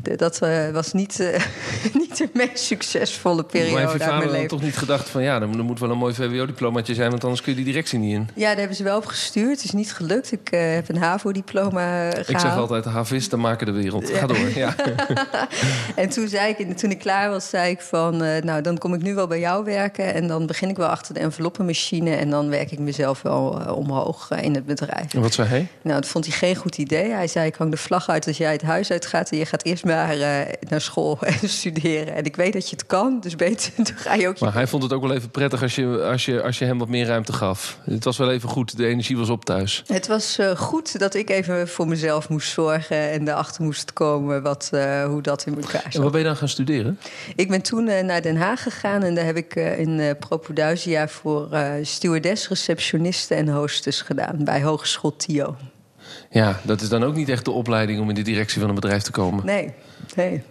eh, 0.03 0.17
dat 0.17 0.43
eh, 0.43 0.71
was 0.71 0.93
niet, 0.93 1.21
eh, 1.21 1.43
niet 2.01 2.17
de 2.17 2.29
meest 2.33 2.59
succesvolle 2.59 3.35
Maar 3.35 3.45
periode 3.45 3.81
heeft 3.81 3.93
je 3.93 3.99
vader 3.99 4.33
dan 4.33 4.47
toch 4.47 4.63
niet 4.63 4.77
gedacht 4.77 5.09
van... 5.09 5.23
ja, 5.23 5.41
er 5.41 5.49
moet 5.49 5.63
moet 5.63 5.81
wel 5.81 5.91
een 5.91 5.99
mooi 5.99 6.15
VWO-diplomaatje 6.15 6.95
zijn... 6.95 7.11
want 7.11 7.25
anders 7.25 7.43
kun 7.43 7.53
je 7.53 7.57
die 7.57 7.67
directie 7.73 7.99
niet 7.99 8.15
in? 8.15 8.29
Ja, 8.35 8.49
daar 8.49 8.57
hebben 8.57 8.77
ze 8.77 8.83
wel 8.83 8.97
op 8.97 9.07
gestuurd. 9.07 9.72
Is 9.73 9.79
niet 9.79 9.93
gelukt. 9.95 10.33
Ik 10.33 10.51
eh, 10.51 10.61
heb 10.75 10.89
een 10.89 10.97
HAVO-diploma 10.97 12.09
gehaald. 12.11 12.29
Ik 12.29 12.39
zeg 12.39 12.57
altijd, 12.57 12.85
havisten 12.85 13.41
maken 13.41 13.67
de 13.67 13.73
wereld. 13.73 14.11
Ga 14.11 14.27
door, 14.27 14.37
ja. 14.55 14.75
En 15.97 16.09
toen, 16.09 16.29
zei 16.29 16.55
ik, 16.59 16.77
toen 16.79 16.91
ik 16.91 16.99
klaar 16.99 17.31
was, 17.31 17.49
zei 17.49 17.71
ik 17.71 17.81
van... 17.81 18.23
eh, 18.23 18.43
nou, 18.43 18.63
dan 18.63 18.79
kom 18.79 18.95
ik 18.95 19.03
nu 19.03 19.15
wel 19.15 19.27
bij 19.27 19.41
jou 19.41 19.65
werken... 19.65 20.15
en 20.15 20.27
dan 20.27 20.47
begin 20.47 20.69
ik 20.69 20.77
wel 20.77 20.89
achter 20.89 21.15
de 21.15 21.21
enveloppenmachine... 21.21 22.15
en 22.15 22.31
dan 22.31 22.49
werk 22.49 22.71
ik 22.71 22.79
mezelf 22.79 23.23
wel 23.23 23.61
eh, 23.61 23.77
omhoog 23.77 24.31
in 24.31 24.55
het 24.55 24.67
bedrijf. 24.67 25.15
En 25.15 25.21
wat 25.21 25.33
zei 25.35 25.49
hij? 25.49 25.67
Nou, 25.83 26.01
dat 26.01 26.11
vond 26.11 26.27
hij 26.27 26.35
geen 26.37 26.57
goed 26.57 26.79
idee. 26.79 27.11
Hij 27.11 27.27
zei, 27.27 27.47
ik 27.47 27.55
hang 27.55 27.71
de 27.71 27.77
vlag 27.77 28.09
uit 28.09 28.27
als 28.27 28.37
jij 28.37 28.53
het 28.53 28.63
huis 28.63 28.91
uitgaat... 28.91 29.31
en 29.31 29.37
je 29.39 29.47
gaat 29.47 29.65
eerst 29.65 29.85
maar 29.85 30.17
naar 30.69 30.81
school 30.81 31.19
en 31.43 31.49
studeren. 31.49 32.15
En 32.15 32.25
ik 32.25 32.37
weet 32.37 32.53
dat 32.53 32.69
je 32.71 32.77
het 32.77 32.87
kan, 32.87 33.21
dus 33.21 33.37
beter 33.37 33.73
dan 33.77 33.87
ga 33.97 34.15
je 34.15 34.29
ook... 34.29 34.37
je- 34.37 34.45
Maar 34.45 34.55
hij 34.55 34.67
vond 34.67 34.83
het 34.83 34.93
ook 34.93 35.03
wel 35.03 35.13
even 35.15 35.31
prettig 35.31 35.63
als 35.63 35.75
je, 35.75 36.03
als, 36.11 36.25
je, 36.25 36.43
als 36.43 36.59
je 36.59 36.65
hem 36.65 36.79
wat 36.79 36.89
meer 36.89 37.07
ruimte 37.07 37.33
gaf. 37.33 37.79
Het 37.85 38.05
was 38.05 38.17
wel 38.17 38.31
even 38.31 38.49
goed, 38.49 38.77
de 38.77 38.87
energie 38.87 39.17
was 39.17 39.29
op 39.29 39.45
thuis. 39.53 39.83
Het 39.87 40.07
was 40.07 40.39
eh, 40.39 40.51
goed 40.51 40.99
dat 40.99 41.15
ik 41.15 41.31
even 41.31 41.69
voor 41.69 41.89
mezelf 41.89 42.29
moest 42.29 42.53
zorgen... 42.53 43.11
en 43.11 43.29
erachter 43.29 43.65
moest 43.65 43.93
komen 43.93 44.43
wat, 44.43 44.69
eh, 44.73 45.05
hoe 45.05 45.23
dat 45.23 45.47
in 45.47 45.55
elkaar 45.55 45.85
En 45.85 45.93
zat. 45.93 46.03
wat 46.03 46.11
ben 46.11 46.21
je 46.21 46.27
dan 46.27 46.37
gaan 46.37 46.49
studeren? 46.49 46.99
Ik 47.37 47.49
ben 47.49 47.63
toen 47.63 47.89
eh, 47.89 48.05
naar 48.05 48.23
Den 48.23 48.37
Haag 48.37 48.63
gegaan... 48.63 49.03
en 49.03 49.15
daar 49.15 49.25
heb 49.25 49.37
ik 49.37 49.55
in 49.55 50.17
Propeduisia 50.19 51.09
voor 51.09 51.49
stewardess, 51.83 52.49
receptioniste 52.49 53.35
en 53.35 53.49
hostess 53.49 54.03
gedaan... 54.03 54.45
bij 54.45 54.63
Hogeschool 54.63 55.17
TIO. 55.17 55.57
Ja, 56.31 56.61
dat 56.63 56.81
is 56.81 56.89
dan 56.89 57.05
ook 57.05 57.15
niet 57.15 57.29
echt 57.29 57.45
de 57.45 57.51
opleiding 57.51 58.01
om 58.01 58.09
in 58.09 58.15
de 58.15 58.23
directie 58.23 58.61
van 58.61 58.69
een 58.69 58.75
bedrijf 58.75 59.03
te 59.03 59.11
komen. 59.11 59.47
Nee, 59.47 59.73
nee. 60.15 60.43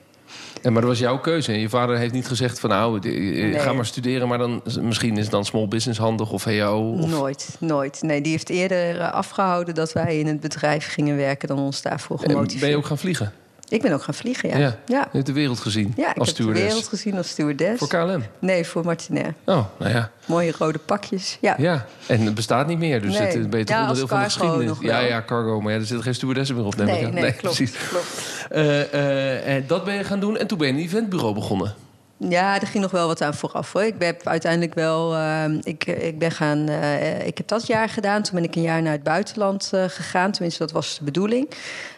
En, 0.62 0.74
maar 0.74 0.82
dat 0.82 0.92
was 0.92 1.00
jouw 1.00 1.20
keuze. 1.20 1.52
En 1.52 1.60
je 1.60 1.70
vader 1.70 1.98
heeft 1.98 2.14
niet 2.14 2.28
gezegd 2.28 2.60
van 2.60 2.70
nou, 2.70 3.00
eh, 3.00 3.60
ga 3.60 3.66
Nee. 3.66 3.76
maar 3.76 3.86
studeren... 3.86 4.28
maar 4.28 4.38
dan, 4.38 4.62
misschien 4.82 5.18
is 5.18 5.30
dan 5.30 5.46
small 5.46 5.68
business 5.68 6.00
handig 6.00 6.32
of 6.32 6.44
HO. 6.44 6.96
Of... 7.00 7.10
Nooit, 7.10 7.56
nooit. 7.60 8.02
Nee, 8.02 8.22
die 8.22 8.32
heeft 8.32 8.50
eerder 8.50 9.00
eh, 9.00 9.12
afgehouden 9.12 9.76
dat 9.76 9.94
wij 9.94 10.20
in 10.20 10.28
het 10.28 10.40
bedrijf 10.40 10.88
gingen 10.88 11.18
werken 11.18 11.48
dan 11.48 11.60
ons 11.60 11.82
daarvoor 11.82 12.20
En 12.22 12.30
gemotiveerd. 12.30 12.60
ben 12.62 12.70
je 12.70 12.76
ook 12.78 12.86
gaan 12.86 12.98
vliegen? 12.98 13.34
Ik 13.72 13.82
ben 13.82 13.94
ook 13.94 14.04
gaan 14.04 14.14
vliegen, 14.14 14.50
ja. 14.50 14.58
Ja. 14.58 14.78
ja. 14.86 15.00
Je 15.00 15.08
hebt 15.12 15.26
de 15.26 15.34
wereld 15.34 15.60
gezien 15.60 15.94
Ja, 15.96 16.10
ik 16.10 16.18
als 16.18 16.28
heb 16.28 16.38
de 16.38 16.44
stewardess. 16.44 16.66
wereld 16.68 16.88
gezien 16.88 17.18
als 17.18 17.30
stewardess. 17.30 17.78
Voor 17.80 17.88
KLM? 17.88 18.24
Nee, 18.40 18.66
voor 18.66 18.86
Martinair. 18.86 19.34
Oh, 19.46 19.66
nou 19.80 19.92
ja. 19.92 20.12
Mooie 20.26 20.54
rode 20.58 20.80
pakjes. 20.80 21.38
Ja. 21.42 21.56
Ja, 21.58 21.86
en 22.08 22.22
het 22.22 22.36
bestaat 22.36 22.68
niet 22.68 22.78
meer. 22.78 23.02
Dus 23.02 23.18
Nee. 23.18 23.22
het 23.28 23.32
toch 23.32 23.42
Ja, 23.52 23.80
onderdeel 23.80 23.88
als 23.88 24.00
van 24.00 24.18
de 24.18 24.24
geschiedenis. 24.24 24.78
Ja, 24.82 25.00
ja, 25.00 25.24
cargo. 25.26 25.62
Maar 25.62 25.72
ja, 25.74 25.78
er 25.80 25.86
zitten 25.86 26.04
geen 26.04 26.16
stewardessen 26.16 26.56
meer 26.56 26.66
op. 26.66 26.76
neem 26.76 26.88
ik 26.88 26.94
nee, 26.94 27.06
aan. 27.06 27.14
nee, 27.14 27.32
klopt, 27.34 27.56
precies. 27.56 27.78
klopt. 27.90 28.08
Eh, 28.50 28.94
eh, 28.94 29.56
en 29.56 29.64
dat 29.68 29.84
ben 29.84 29.94
je 29.96 30.04
gaan 30.04 30.20
doen. 30.20 30.38
En 30.38 30.48
toen 30.48 30.58
ben 30.58 30.68
je 30.68 30.74
een 30.74 30.80
eventbureau 30.80 31.34
begonnen. 31.34 31.74
Ja, 32.30 32.62
er 32.62 32.68
ging 32.68 32.84
nog 32.84 32.92
wel 32.92 33.08
wat 33.08 33.22
aan 33.22 33.34
vooraf. 33.34 33.74
Hoor. 33.74 33.84
Ik 33.84 33.98
ben 33.98 34.16
uiteindelijk 34.24 34.74
wel. 34.74 35.16
eh, 35.16 35.44
ik, 35.64 35.86
ik 35.86 36.20
ben 36.20 36.32
gaan. 36.32 36.68
eh, 36.70 37.26
ik 37.28 37.38
heb 37.38 37.48
dat 37.48 37.68
jaar 37.68 37.90
gedaan. 37.90 38.22
Toen 38.24 38.36
ben 38.36 38.44
ik 38.44 38.56
een 38.56 38.62
jaar 38.62 38.82
naar 38.82 38.92
het 38.92 39.04
buitenland 39.04 39.72
gegaan. 39.88 40.32
Tenminste, 40.32 40.60
dat 40.60 40.72
was 40.72 40.98
de 40.98 41.04
bedoeling. 41.04 41.50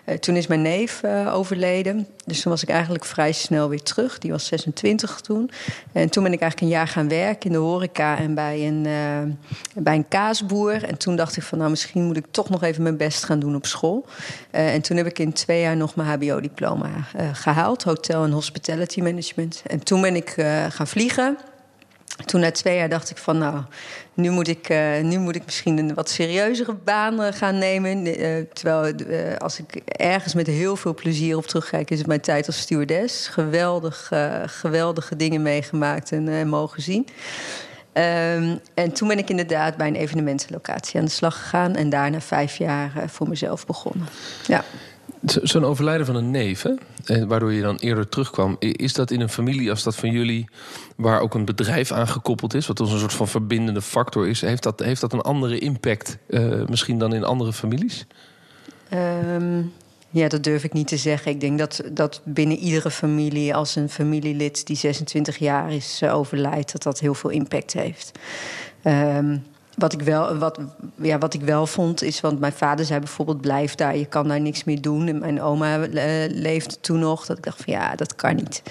Uh, 0.05 0.15
toen 0.15 0.35
is 0.35 0.47
mijn 0.47 0.61
neef 0.61 1.01
uh, 1.05 1.35
overleden. 1.35 2.07
Dus 2.25 2.41
toen 2.41 2.51
was 2.51 2.63
ik 2.63 2.69
eigenlijk 2.69 3.05
vrij 3.05 3.31
snel 3.31 3.69
weer 3.69 3.81
terug. 3.81 4.17
Die 4.19 4.31
was 4.31 4.45
26 4.45 5.21
toen. 5.21 5.51
En 5.91 6.09
toen 6.09 6.23
ben 6.23 6.33
ik 6.33 6.41
eigenlijk 6.41 6.71
een 6.71 6.77
jaar 6.77 6.87
gaan 6.87 7.09
werken 7.09 7.45
in 7.45 7.51
de 7.51 7.57
horeca 7.57 8.17
en 8.17 8.33
bij 8.35 8.67
een, 8.67 8.85
uh, 8.85 9.33
bij 9.83 9.95
een 9.95 10.07
kaasboer. 10.07 10.83
En 10.83 10.97
toen 10.97 11.15
dacht 11.15 11.37
ik 11.37 11.43
van 11.43 11.57
nou, 11.57 11.69
misschien 11.69 12.03
moet 12.03 12.17
ik 12.17 12.25
toch 12.31 12.49
nog 12.49 12.63
even 12.63 12.83
mijn 12.83 12.97
best 12.97 13.23
gaan 13.23 13.39
doen 13.39 13.55
op 13.55 13.65
school. 13.65 14.05
en 14.51 14.81
toen 14.81 14.97
heb 14.97 15.05
ik 15.05 15.19
in 15.19 15.33
twee 15.33 15.61
jaar 15.61 15.77
nog 15.77 15.95
mijn 15.95 16.07
HBO-diploma 16.07 16.89
gehaald. 17.33 17.83
Hotel 17.83 18.23
en 18.23 18.31
Hospitality 18.31 19.01
Management. 19.01 19.63
En 19.67 19.83
toen 19.83 20.01
ben 20.01 20.15
ik 20.15 20.29
gaan 20.69 20.87
vliegen. 20.87 21.37
Toen 22.25 22.39
na 22.39 22.51
twee 22.51 22.77
jaar 22.77 22.89
dacht 22.89 23.09
ik 23.09 23.17
van 23.17 23.37
nou, 23.37 23.63
nu 24.13 24.29
moet 24.29 24.47
ik, 24.47 24.69
uh, 24.69 24.99
nu 25.01 25.17
moet 25.17 25.35
ik 25.35 25.45
misschien 25.45 25.77
een 25.77 25.93
wat 25.93 26.09
serieuzere 26.09 26.73
baan 26.73 27.21
uh, 27.21 27.27
gaan 27.31 27.57
nemen. 27.57 28.07
Uh, 28.07 28.43
terwijl 28.53 28.93
als 29.37 29.59
ik 29.59 29.75
ergens 29.85 30.33
met 30.33 30.47
heel 30.47 30.75
veel 30.75 30.93
plezier 30.93 31.37
op 31.37 31.45
terugkijk, 31.45 31.91
is 31.91 31.97
het 31.97 32.07
mijn 32.07 32.21
tijd 32.21 32.47
als 32.47 32.59
stewardess. 32.59 33.27
Geweldig, 33.27 34.11
geweldige 34.45 35.15
dingen 35.15 35.41
meegemaakt 35.41 36.11
en 36.11 36.47
mogen 36.47 36.81
zien. 36.81 37.07
Um, 37.93 38.59
en 38.73 38.91
toen 38.93 39.07
ben 39.07 39.17
ik 39.17 39.29
inderdaad 39.29 39.77
bij 39.77 39.87
een 39.87 39.95
evenementenlocatie 39.95 40.99
aan 40.99 41.05
de 41.05 41.11
slag 41.11 41.41
gegaan. 41.41 41.75
En 41.75 41.89
daarna 41.89 42.21
vijf 42.21 42.57
jaar 42.57 42.91
voor 43.07 43.29
mezelf 43.29 43.65
begonnen. 43.65 44.07
Ja. 44.47 44.63
Zo'n 45.25 45.65
overlijden 45.65 46.05
van 46.05 46.15
een 46.15 46.31
neef, 46.31 46.65
waardoor 47.27 47.53
je 47.53 47.61
dan 47.61 47.75
eerder 47.75 48.09
terugkwam. 48.09 48.55
Is 48.59 48.93
dat 48.93 49.11
in 49.11 49.21
een 49.21 49.29
familie 49.29 49.69
als 49.69 49.83
dat 49.83 49.95
van 49.95 50.11
jullie, 50.11 50.49
waar 50.95 51.19
ook 51.19 51.33
een 51.33 51.45
bedrijf 51.45 51.91
aan 51.91 52.07
gekoppeld 52.07 52.53
is, 52.53 52.67
wat 52.67 52.79
ons 52.79 52.91
een 52.91 52.99
soort 52.99 53.13
van 53.13 53.27
verbindende 53.27 53.81
factor 53.81 54.27
is, 54.27 54.41
heeft 54.41 54.63
dat, 54.63 54.79
heeft 54.79 55.01
dat 55.01 55.13
een 55.13 55.21
andere 55.21 55.59
impact 55.59 56.17
uh, 56.27 56.65
misschien 56.65 56.97
dan 56.97 57.13
in 57.13 57.23
andere 57.23 57.53
families? 57.53 58.05
Um, 58.93 59.73
ja, 60.09 60.27
dat 60.27 60.43
durf 60.43 60.63
ik 60.63 60.73
niet 60.73 60.87
te 60.87 60.97
zeggen. 60.97 61.31
Ik 61.31 61.39
denk 61.39 61.57
dat, 61.57 61.83
dat 61.91 62.21
binnen 62.23 62.57
iedere 62.57 62.91
familie, 62.91 63.55
als 63.55 63.75
een 63.75 63.89
familielid 63.89 64.67
die 64.67 64.75
26 64.75 65.37
jaar 65.37 65.71
is 65.71 65.99
uh, 66.03 66.15
overlijdt, 66.15 66.71
dat 66.71 66.83
dat 66.83 66.99
heel 66.99 67.13
veel 67.13 67.29
impact 67.29 67.73
heeft. 67.73 68.11
Um, 68.83 69.43
wat 69.77 69.93
ik, 69.93 70.01
wel, 70.01 70.37
wat, 70.37 70.59
ja, 70.95 71.17
wat 71.17 71.33
ik 71.33 71.41
wel 71.41 71.67
vond 71.67 72.01
is, 72.01 72.21
want 72.21 72.39
mijn 72.39 72.53
vader 72.53 72.85
zei 72.85 72.99
bijvoorbeeld: 72.99 73.41
blijf 73.41 73.75
daar, 73.75 73.97
je 73.97 74.05
kan 74.05 74.27
daar 74.27 74.41
niks 74.41 74.63
meer 74.63 74.81
doen. 74.81 75.07
En 75.07 75.19
mijn 75.19 75.41
oma 75.41 75.79
uh, 75.79 75.85
leefde 76.27 76.79
toen 76.79 76.99
nog. 76.99 77.25
Dat 77.25 77.37
ik 77.37 77.43
dacht 77.43 77.63
van 77.63 77.73
ja, 77.73 77.95
dat 77.95 78.15
kan 78.15 78.35
niet. 78.35 78.63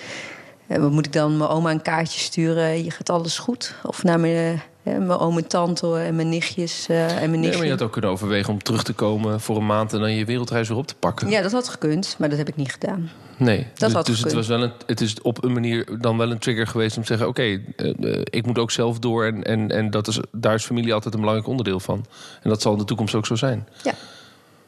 En 0.66 0.80
wat 0.80 0.90
moet 0.90 1.06
ik 1.06 1.12
dan 1.12 1.36
mijn 1.36 1.50
oma 1.50 1.70
een 1.70 1.82
kaartje 1.82 2.20
sturen? 2.20 2.84
Je 2.84 2.90
gaat 2.90 3.10
alles 3.10 3.38
goed? 3.38 3.74
Of 3.82 4.02
naar 4.02 4.20
mijn, 4.20 4.54
uh, 4.54 4.60
mijn 4.82 5.10
oom 5.10 5.36
en 5.36 5.46
tante 5.46 5.96
en 5.96 6.16
mijn 6.16 6.28
nichtjes 6.28 6.88
uh, 6.90 7.02
en 7.02 7.08
mijn 7.08 7.30
nichtjes. 7.30 7.48
Nee, 7.48 7.56
maar 7.56 7.66
je 7.66 7.72
had 7.72 7.82
ook 7.82 7.92
kunnen 7.92 8.10
overwegen 8.10 8.52
om 8.52 8.62
terug 8.62 8.82
te 8.82 8.92
komen 8.92 9.40
voor 9.40 9.56
een 9.56 9.66
maand 9.66 9.92
en 9.92 10.00
dan 10.00 10.12
je 10.12 10.24
wereldreis 10.24 10.68
weer 10.68 10.78
op 10.78 10.86
te 10.86 10.94
pakken. 10.94 11.28
Ja, 11.28 11.42
dat 11.42 11.52
had 11.52 11.68
gekund, 11.68 12.14
maar 12.18 12.28
dat 12.28 12.38
heb 12.38 12.48
ik 12.48 12.56
niet 12.56 12.72
gedaan. 12.72 13.10
Nee, 13.36 13.66
dat 13.74 13.92
dus, 13.92 14.04
dus 14.04 14.24
het, 14.24 14.32
was 14.32 14.46
wel 14.46 14.62
een, 14.62 14.72
het 14.86 15.00
is 15.00 15.20
op 15.20 15.44
een 15.44 15.52
manier 15.52 15.98
dan 16.00 16.18
wel 16.18 16.30
een 16.30 16.38
trigger 16.38 16.66
geweest 16.66 16.96
om 16.96 17.02
te 17.02 17.08
zeggen: 17.08 17.28
Oké, 17.28 17.60
okay, 17.76 17.94
uh, 18.00 18.20
ik 18.24 18.46
moet 18.46 18.58
ook 18.58 18.70
zelf 18.70 18.98
door. 18.98 19.24
En, 19.24 19.42
en, 19.42 19.70
en 19.70 19.90
dat 19.90 20.08
is, 20.08 20.20
daar 20.32 20.54
is 20.54 20.64
familie 20.64 20.94
altijd 20.94 21.14
een 21.14 21.20
belangrijk 21.20 21.50
onderdeel 21.50 21.80
van. 21.80 22.04
En 22.42 22.50
dat 22.50 22.62
zal 22.62 22.72
in 22.72 22.78
de 22.78 22.84
toekomst 22.84 23.14
ook 23.14 23.26
zo 23.26 23.34
zijn. 23.34 23.68
Ja, 23.82 23.94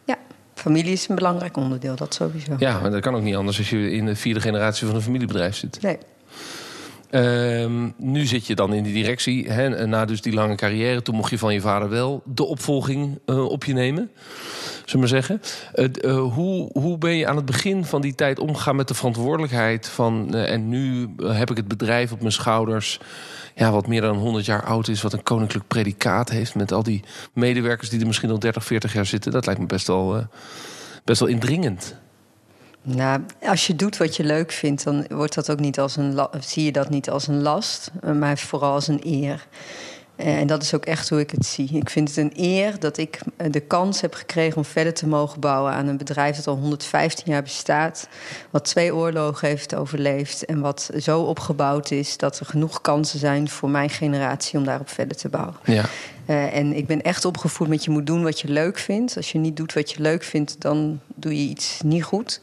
ja. 0.04 0.18
familie 0.54 0.92
is 0.92 1.08
een 1.08 1.14
belangrijk 1.14 1.56
onderdeel, 1.56 1.96
dat 1.96 2.14
sowieso. 2.14 2.54
Ja, 2.58 2.80
maar 2.80 2.90
dat 2.90 3.00
kan 3.00 3.14
ook 3.14 3.22
niet 3.22 3.36
anders 3.36 3.58
als 3.58 3.70
je 3.70 3.90
in 3.90 4.06
de 4.06 4.16
vierde 4.16 4.40
generatie 4.40 4.86
van 4.86 4.96
een 4.96 5.02
familiebedrijf 5.02 5.56
zit. 5.56 5.82
Nee. 5.82 5.98
Um, 7.14 7.94
nu 7.96 8.26
zit 8.26 8.46
je 8.46 8.54
dan 8.54 8.72
in 8.72 8.82
die 8.82 8.92
directie. 8.92 9.50
Hè, 9.50 9.86
na 9.86 10.04
dus 10.04 10.20
die 10.20 10.32
lange 10.32 10.54
carrière. 10.54 11.02
Toen 11.02 11.14
mocht 11.14 11.30
je 11.30 11.38
van 11.38 11.54
je 11.54 11.60
vader 11.60 11.88
wel 11.88 12.22
de 12.24 12.44
opvolging 12.44 13.18
uh, 13.26 13.44
op 13.44 13.64
je 13.64 13.72
nemen. 13.72 14.10
Zullen 14.84 15.04
we 15.04 15.10
zeggen. 15.10 15.40
Uh, 15.74 16.32
hoe, 16.32 16.70
hoe 16.72 16.98
ben 16.98 17.16
je 17.16 17.26
aan 17.26 17.36
het 17.36 17.44
begin 17.44 17.84
van 17.84 18.00
die 18.00 18.14
tijd 18.14 18.38
omgegaan 18.38 18.76
met 18.76 18.88
de 18.88 18.94
verantwoordelijkheid 18.94 19.88
van... 19.88 20.34
en 20.34 20.68
nu 20.68 21.08
heb 21.22 21.50
ik 21.50 21.56
het 21.56 21.68
bedrijf 21.68 22.12
op 22.12 22.20
mijn 22.20 22.32
schouders... 22.32 23.00
Ja, 23.56 23.70
wat 23.70 23.86
meer 23.86 24.00
dan 24.00 24.16
100 24.16 24.44
jaar 24.44 24.64
oud 24.64 24.88
is, 24.88 25.02
wat 25.02 25.12
een 25.12 25.22
koninklijk 25.22 25.66
predicaat 25.68 26.28
heeft... 26.28 26.54
met 26.54 26.72
al 26.72 26.82
die 26.82 27.02
medewerkers 27.32 27.90
die 27.90 28.00
er 28.00 28.06
misschien 28.06 28.30
al 28.30 28.38
30, 28.38 28.64
40 28.64 28.92
jaar 28.92 29.06
zitten. 29.06 29.32
Dat 29.32 29.46
lijkt 29.46 29.60
me 29.60 29.66
best 29.66 29.86
wel, 29.86 30.26
best 31.04 31.20
wel 31.20 31.28
indringend. 31.28 31.96
Nou, 32.86 33.20
als 33.42 33.66
je 33.66 33.76
doet 33.76 33.96
wat 33.96 34.16
je 34.16 34.24
leuk 34.24 34.52
vindt, 34.52 34.84
dan 34.84 35.06
wordt 35.08 35.34
dat 35.34 35.50
ook 35.50 35.60
niet 35.60 35.80
als 35.80 35.96
een 35.96 36.28
zie 36.40 36.64
je 36.64 36.72
dat 36.72 36.88
niet 36.90 37.10
als 37.10 37.26
een 37.26 37.42
last, 37.42 37.90
maar 38.18 38.38
vooral 38.38 38.72
als 38.72 38.88
een 38.88 39.00
eer. 39.04 39.46
Eh, 40.16 40.38
en 40.38 40.46
dat 40.46 40.62
is 40.62 40.74
ook 40.74 40.84
echt 40.84 41.08
hoe 41.08 41.20
ik 41.20 41.30
het 41.30 41.46
zie. 41.46 41.68
Ik 41.72 41.90
vind 41.90 42.08
het 42.08 42.16
een 42.16 42.32
eer 42.36 42.78
dat 42.78 42.96
ik 42.96 43.20
eh, 43.36 43.50
de 43.50 43.60
kans 43.60 44.00
heb 44.00 44.14
gekregen 44.14 44.56
om 44.56 44.64
verder 44.64 44.94
te 44.94 45.06
mogen 45.06 45.40
bouwen 45.40 45.72
aan 45.72 45.86
een 45.86 45.96
bedrijf 45.96 46.36
dat 46.36 46.46
al 46.46 46.56
115 46.56 47.32
jaar 47.32 47.42
bestaat, 47.42 48.08
wat 48.50 48.64
twee 48.64 48.94
oorlogen 48.94 49.48
heeft 49.48 49.74
overleefd 49.74 50.44
en 50.44 50.60
wat 50.60 50.90
zo 50.98 51.20
opgebouwd 51.20 51.90
is 51.90 52.16
dat 52.16 52.40
er 52.40 52.46
genoeg 52.46 52.80
kansen 52.80 53.18
zijn 53.18 53.48
voor 53.48 53.70
mijn 53.70 53.90
generatie 53.90 54.58
om 54.58 54.64
daarop 54.64 54.88
verder 54.88 55.16
te 55.16 55.28
bouwen. 55.28 55.54
Ja. 55.64 55.84
Uh, 56.26 56.56
en 56.56 56.76
ik 56.76 56.86
ben 56.86 57.02
echt 57.02 57.24
opgevoed 57.24 57.68
met 57.68 57.84
je 57.84 57.90
moet 57.90 58.06
doen 58.06 58.22
wat 58.22 58.40
je 58.40 58.48
leuk 58.48 58.78
vindt. 58.78 59.16
Als 59.16 59.32
je 59.32 59.38
niet 59.38 59.56
doet 59.56 59.72
wat 59.72 59.90
je 59.90 60.02
leuk 60.02 60.22
vindt, 60.22 60.60
dan 60.60 61.00
doe 61.14 61.32
je 61.32 61.48
iets 61.48 61.80
niet 61.84 62.04
goed. 62.04 62.40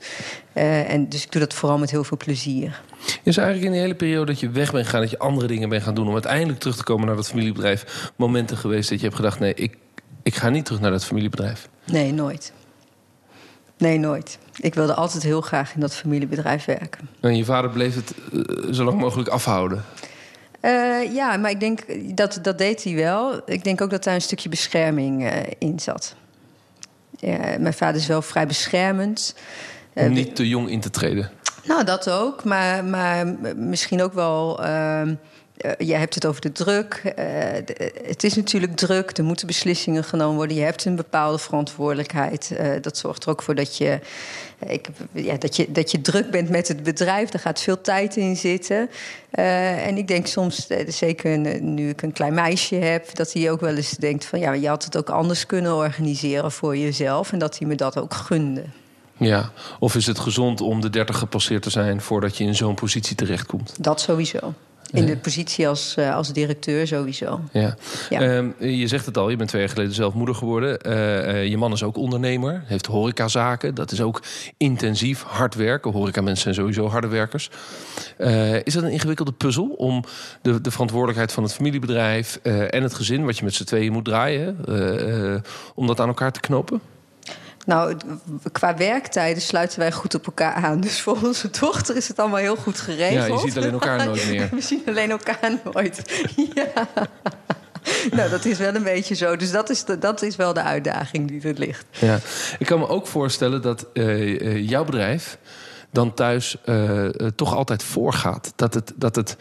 Uh, 0.54 0.92
en 0.92 1.10
dus 1.10 1.24
ik 1.24 1.32
doe 1.32 1.42
dat 1.42 1.54
vooral 1.54 1.78
met 1.78 1.92
heel 1.92 2.04
veel 2.04 2.18
plezier. 2.18 2.82
Is 3.24 3.38
eigenlijk 3.38 3.68
in 3.68 3.72
die 3.72 3.82
hele 3.82 3.96
periode 3.96 4.26
dat 4.26 4.40
je 4.40 4.50
weg 4.50 4.72
bent 4.72 4.86
gegaan, 4.86 5.02
dat 5.02 5.10
je 5.10 5.20
andere 5.20 5.48
dingen 5.48 5.70
bent 5.70 5.84
gaan 5.84 5.96
doen 5.96 6.08
om 6.08 6.14
uiteindelijk 6.14 6.60
terug 6.60 6.76
te 6.76 6.84
komen 6.84 7.08
naar 7.08 7.16
dat 7.16 7.28
familiebedrijf, 7.28 8.12
momenten 8.16 8.58
geweest 8.58 8.90
dat 8.90 9.00
je 9.00 9.06
hebt 9.06 9.18
gedacht: 9.18 9.40
nee, 9.40 9.54
ik, 9.54 9.78
ik 10.24 10.36
ga 10.36 10.50
niet 10.50 10.66
terug 10.66 10.82
naar 10.82 10.92
dat 10.92 11.06
familiebedrijf? 11.06 11.70
Nee, 11.86 12.14
nooit. 12.14 12.54
Nee, 13.78 13.98
nooit. 13.98 14.38
Ik 14.56 14.74
wilde 14.74 14.94
altijd 14.94 15.24
heel 15.24 15.42
graag 15.42 15.74
in 15.74 15.80
dat 15.80 15.96
familiebedrijf 15.96 16.66
werken. 16.66 17.10
En 17.20 17.38
je 17.38 17.46
vader 17.46 17.70
bleef 17.70 17.96
het 17.96 18.14
uh, 18.32 18.74
zo 18.74 18.84
lang 18.84 19.00
mogelijk 19.00 19.30
afhouden? 19.30 19.84
Uh, 20.62 21.14
ja, 21.14 21.38
maar 21.38 21.52
ik 21.52 21.60
denk 21.60 21.82
dat 22.18 22.40
dat 22.42 22.58
deed 22.58 22.84
hij 22.84 22.96
wel. 22.96 23.42
Ik 23.46 23.64
denk 23.64 23.82
ook 23.82 23.90
dat 23.90 24.04
daar 24.04 24.14
een 24.14 24.22
stukje 24.22 24.50
bescherming 24.50 25.24
uh, 25.24 25.32
in 25.58 25.80
zat. 25.80 26.16
Mijn 27.60 27.74
vader 27.74 28.02
is 28.02 28.08
wel 28.08 28.22
vrij 28.22 28.48
beschermend. 28.48 29.36
Om 29.94 30.14
niet 30.14 30.36
te 30.36 30.48
jong 30.48 30.70
in 30.70 30.80
te 30.80 30.90
treden. 30.90 31.32
Nou, 31.64 31.84
dat 31.84 32.10
ook. 32.10 32.44
Maar, 32.44 32.86
maar 32.86 33.28
misschien 33.56 34.02
ook 34.02 34.14
wel. 34.14 34.60
Uh, 35.66 35.72
je 35.88 35.96
hebt 35.96 36.16
het 36.16 36.26
over 36.26 36.42
de 36.42 36.52
druk. 36.52 37.02
Uh, 37.06 37.14
de, 37.66 37.94
het 38.04 38.24
is 38.24 38.36
natuurlijk 38.36 38.76
druk. 38.76 39.18
Er 39.18 39.24
moeten 39.24 39.48
beslissingen 39.48 40.04
genomen 40.04 40.36
worden. 40.36 40.56
Je 40.56 40.64
hebt 40.64 40.86
een 40.86 40.96
bepaalde 40.96 41.38
verantwoordelijkheid. 41.38 42.52
Uh, 42.54 42.72
dat 42.82 42.98
zorgt 42.98 43.24
er 43.24 43.30
ook 43.30 43.42
voor 43.42 43.56
dat 43.56 43.78
je, 43.78 44.00
ik, 44.66 44.88
ja, 45.12 45.36
dat, 45.38 45.56
je, 45.56 45.72
dat 45.72 45.92
je 45.92 46.02
druk 46.02 46.32
bent 46.32 46.50
met 46.50 46.68
het 46.68 46.84
bedrijf. 46.84 47.30
Daar 47.30 47.42
gaat 47.42 47.62
veel 47.62 47.82
tijd 47.82 48.16
in 48.16 48.36
zitten. 48.36 48.90
en 49.32 49.98
ik 49.98 50.08
denk 50.08 50.28
soms, 50.28 50.68
zeker 50.88 51.62
nu 51.62 51.90
ik 51.90 52.02
een 52.02 52.14
klein 52.14 52.34
meisje 52.34 52.76
heb, 52.76 53.16
dat 53.16 53.34
hij 53.34 53.52
ook 53.52 53.62
wel 53.62 53.76
eens 53.76 53.92
denkt: 53.92 54.26
van 54.26 54.40
ja, 54.40 54.54
je 54.54 54.68
had 54.68 54.84
het 54.84 54.98
ook 54.98 55.10
anders 55.10 55.46
kunnen 55.46 55.76
organiseren 55.76 56.52
voor 56.52 56.78
jezelf. 56.78 57.32
En 57.32 57.40
dat 57.40 57.58
hij 57.58 57.68
me 57.68 57.76
dat 57.76 57.98
ook 57.98 58.14
gunde. 58.14 58.64
Ja, 59.18 59.52
of 59.80 59.96
is 59.96 60.06
het 60.06 60.20
gezond 60.20 60.62
om 60.62 60.82
de 60.82 60.90
30 60.90 61.18
gepasseerd 61.18 61.62
te 61.62 61.70
zijn 61.70 62.02
voordat 62.02 62.38
je 62.38 62.44
in 62.44 62.56
zo'n 62.56 62.76
positie 62.76 63.16
terechtkomt? 63.16 63.84
Dat 63.84 64.02
sowieso. 64.02 64.54
In 64.92 65.06
de 65.06 65.18
positie 65.18 65.68
als, 65.68 65.96
uh, 66.00 66.16
als 66.16 66.34
directeur 66.34 66.88
sowieso. 66.88 67.42
Ja. 67.52 67.76
ja. 68.10 68.22
Um, 68.22 68.56
je 68.60 68.88
zegt 68.88 69.06
het 69.06 69.18
al, 69.18 69.30
je 69.30 69.36
bent 69.36 69.50
twee 69.50 69.62
jaar 69.62 69.72
geleden 69.72 69.94
zelf 69.94 70.14
moeder 70.14 70.36
geworden. 70.36 70.80
Uh, 70.88 70.94
uh, 70.94 71.48
je 71.48 71.58
man 71.58 71.72
is 71.72 71.84
ook 71.84 71.98
ondernemer, 71.98 72.64
heeft 72.66 72.86
horecazaken. 72.86 73.76
Dat 73.76 73.92
is 73.92 74.02
ook 74.02 74.22
intensief 74.58 75.24
hard 75.24 75.56
werken. 75.56 75.92
Horecamensen 75.92 76.42
zijn 76.42 76.56
sowieso 76.56 76.88
harde 76.88 77.08
werkers. 77.08 77.50
is 78.64 78.74
dat 78.74 78.84
een 78.84 78.92
ingewikkelde 78.92 79.32
puzzel 79.32 79.68
om 79.68 80.04
de, 80.42 80.62
de 80.62 80.72
verantwoordelijkheid 80.72 81.32
van 81.32 81.44
het 81.44 81.54
familiebedrijf 81.54 82.36
en 82.70 82.84
het 82.84 82.94
gezin, 82.94 83.26
wat 83.26 83.38
je 83.38 83.44
met 83.44 83.54
z'n 83.54 83.64
tweeën 83.64 83.92
moet 83.92 84.06
draaien, 84.06 84.58
om 85.76 85.88
dat 85.88 86.00
aan 86.00 86.08
elkaar 86.08 86.32
te 86.32 86.40
knopen? 86.40 86.82
Nou, 87.66 87.98
qua 88.52 88.76
werktijden 88.76 89.42
sluiten 89.42 89.80
wij 89.80 89.92
goed 89.92 90.16
op 90.16 90.26
elkaar 90.26 90.54
aan. 90.54 90.82
Dus 90.82 91.02
voor 91.02 91.18
onze 91.24 91.50
dochter 91.60 91.96
is 91.96 92.08
het 92.08 92.20
allemaal 92.20 92.40
heel 92.40 92.56
goed 92.56 92.80
geregeld. 92.80 93.28
Ja, 93.28 93.34
je 93.34 93.40
ziet 93.40 93.58
alleen 93.58 93.72
elkaar 93.72 94.06
nooit 94.06 94.30
meer. 94.30 94.50
We 94.52 94.62
zien 94.62 94.82
alleen 94.86 95.12
elkaar 95.12 95.60
nooit. 95.64 96.02
Ja. 96.54 96.88
Nou, 98.12 98.30
dat 98.30 98.46
is 98.46 98.58
wel 98.58 98.76
een 98.76 98.84
beetje 98.84 99.16
zo. 99.16 99.36
Dus 99.36 99.52
dat 99.52 99.70
is, 99.70 99.84
de, 99.84 99.98
dat 99.98 100.22
is 100.22 100.36
wel 100.36 100.54
de 100.54 100.62
uitdaging 100.62 101.28
die 101.28 101.42
er 101.42 101.60
ligt. 101.60 101.86
Ja. 102.00 102.20
Ik 102.60 102.66
kan 102.66 102.80
me 102.80 102.88
ook 102.88 103.08
voorstellen 103.08 103.62
dat 103.62 103.88
uh, 103.94 104.70
jouw 104.70 104.84
bedrijf 104.84 105.38
dan 105.92 106.14
thuis 106.14 106.58
uh, 106.66 107.08
toch 107.36 107.56
altijd 107.56 107.84
voorgaat. 107.84 108.54
Dat 108.56 108.74
het. 108.74 108.94
Dat 108.96 109.16
het 109.16 109.38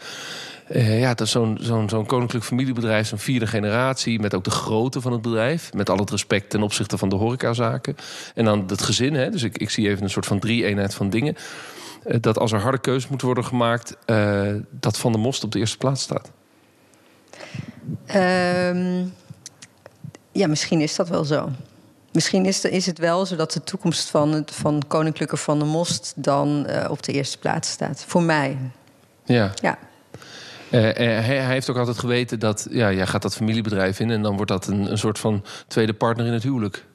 uh, 0.75 0.99
ja, 0.99 1.07
dat 1.07 1.21
is 1.21 1.31
zo'n 1.31 1.57
zo'n 1.61 1.89
zo'n 1.89 2.05
koninklijk 2.05 2.45
familiebedrijf, 2.45 3.07
zo'n 3.07 3.17
vierde 3.17 3.47
generatie, 3.47 4.19
met 4.19 4.33
ook 4.33 4.43
de 4.43 4.51
grootte 4.51 5.01
van 5.01 5.11
het 5.11 5.21
bedrijf, 5.21 5.73
met 5.73 5.89
al 5.89 5.97
het 5.97 6.09
respect 6.09 6.49
ten 6.49 6.63
opzichte 6.63 6.97
van 6.97 7.09
de 7.09 7.15
horecazaken. 7.15 7.95
En 8.35 8.45
dan 8.45 8.63
het 8.67 8.81
gezin, 8.81 9.13
hè, 9.13 9.29
dus 9.29 9.43
ik, 9.43 9.57
ik 9.57 9.69
zie 9.69 9.89
even 9.89 10.03
een 10.03 10.09
soort 10.09 10.25
van 10.25 10.39
drie-eenheid 10.39 10.93
van 10.93 11.09
dingen. 11.09 11.35
Uh, 12.05 12.17
dat 12.21 12.37
als 12.37 12.51
er 12.51 12.59
harde 12.59 12.79
keuzes 12.79 13.09
moeten 13.09 13.27
worden 13.27 13.45
gemaakt, 13.45 13.97
uh, 14.05 14.55
dat 14.69 14.97
Van 14.97 15.11
de 15.11 15.17
Most 15.17 15.43
op 15.43 15.51
de 15.51 15.59
eerste 15.59 15.77
plaats 15.77 16.01
staat. 16.01 16.31
Um, 18.15 19.13
ja, 20.31 20.47
misschien 20.47 20.81
is 20.81 20.95
dat 20.95 21.09
wel 21.09 21.23
zo. 21.23 21.49
Misschien 22.11 22.45
is, 22.45 22.65
is 22.65 22.85
het 22.85 22.97
wel 22.97 23.25
zo 23.25 23.35
dat 23.35 23.51
de 23.51 23.63
toekomst 23.63 24.09
van, 24.09 24.31
het, 24.31 24.51
van 24.51 24.81
Koninklijke 24.87 25.37
van 25.37 25.59
der 25.59 25.67
Most 25.67 26.13
dan 26.15 26.67
op 26.89 27.03
de 27.03 27.11
eerste 27.11 27.37
plaats 27.37 27.69
staat. 27.69 28.03
Voor 28.07 28.23
mij. 28.23 28.57
Ja. 29.25 29.51
Ja. 29.61 29.77
Uh, 30.71 30.81
hij, 30.81 31.23
hij, 31.23 31.53
heeft 31.53 31.69
ook 31.69 31.77
altijd 31.77 31.99
geweten 31.99 32.39
dat 32.39 32.67
ja, 32.69 32.91
jij 32.91 33.07
gaat 33.07 33.21
dat 33.21 33.35
familiebedrijf 33.35 33.99
in 33.99 34.11
en 34.11 34.21
dan 34.21 34.35
wordt 34.35 34.51
dat 34.51 34.67
een, 34.67 34.91
een 34.91 34.97
soort 34.97 35.19
van 35.19 35.43
tweede 35.67 35.93
partner 35.93 36.25
in 36.25 36.33
het 36.33 36.43
huwelijk. 36.43 36.85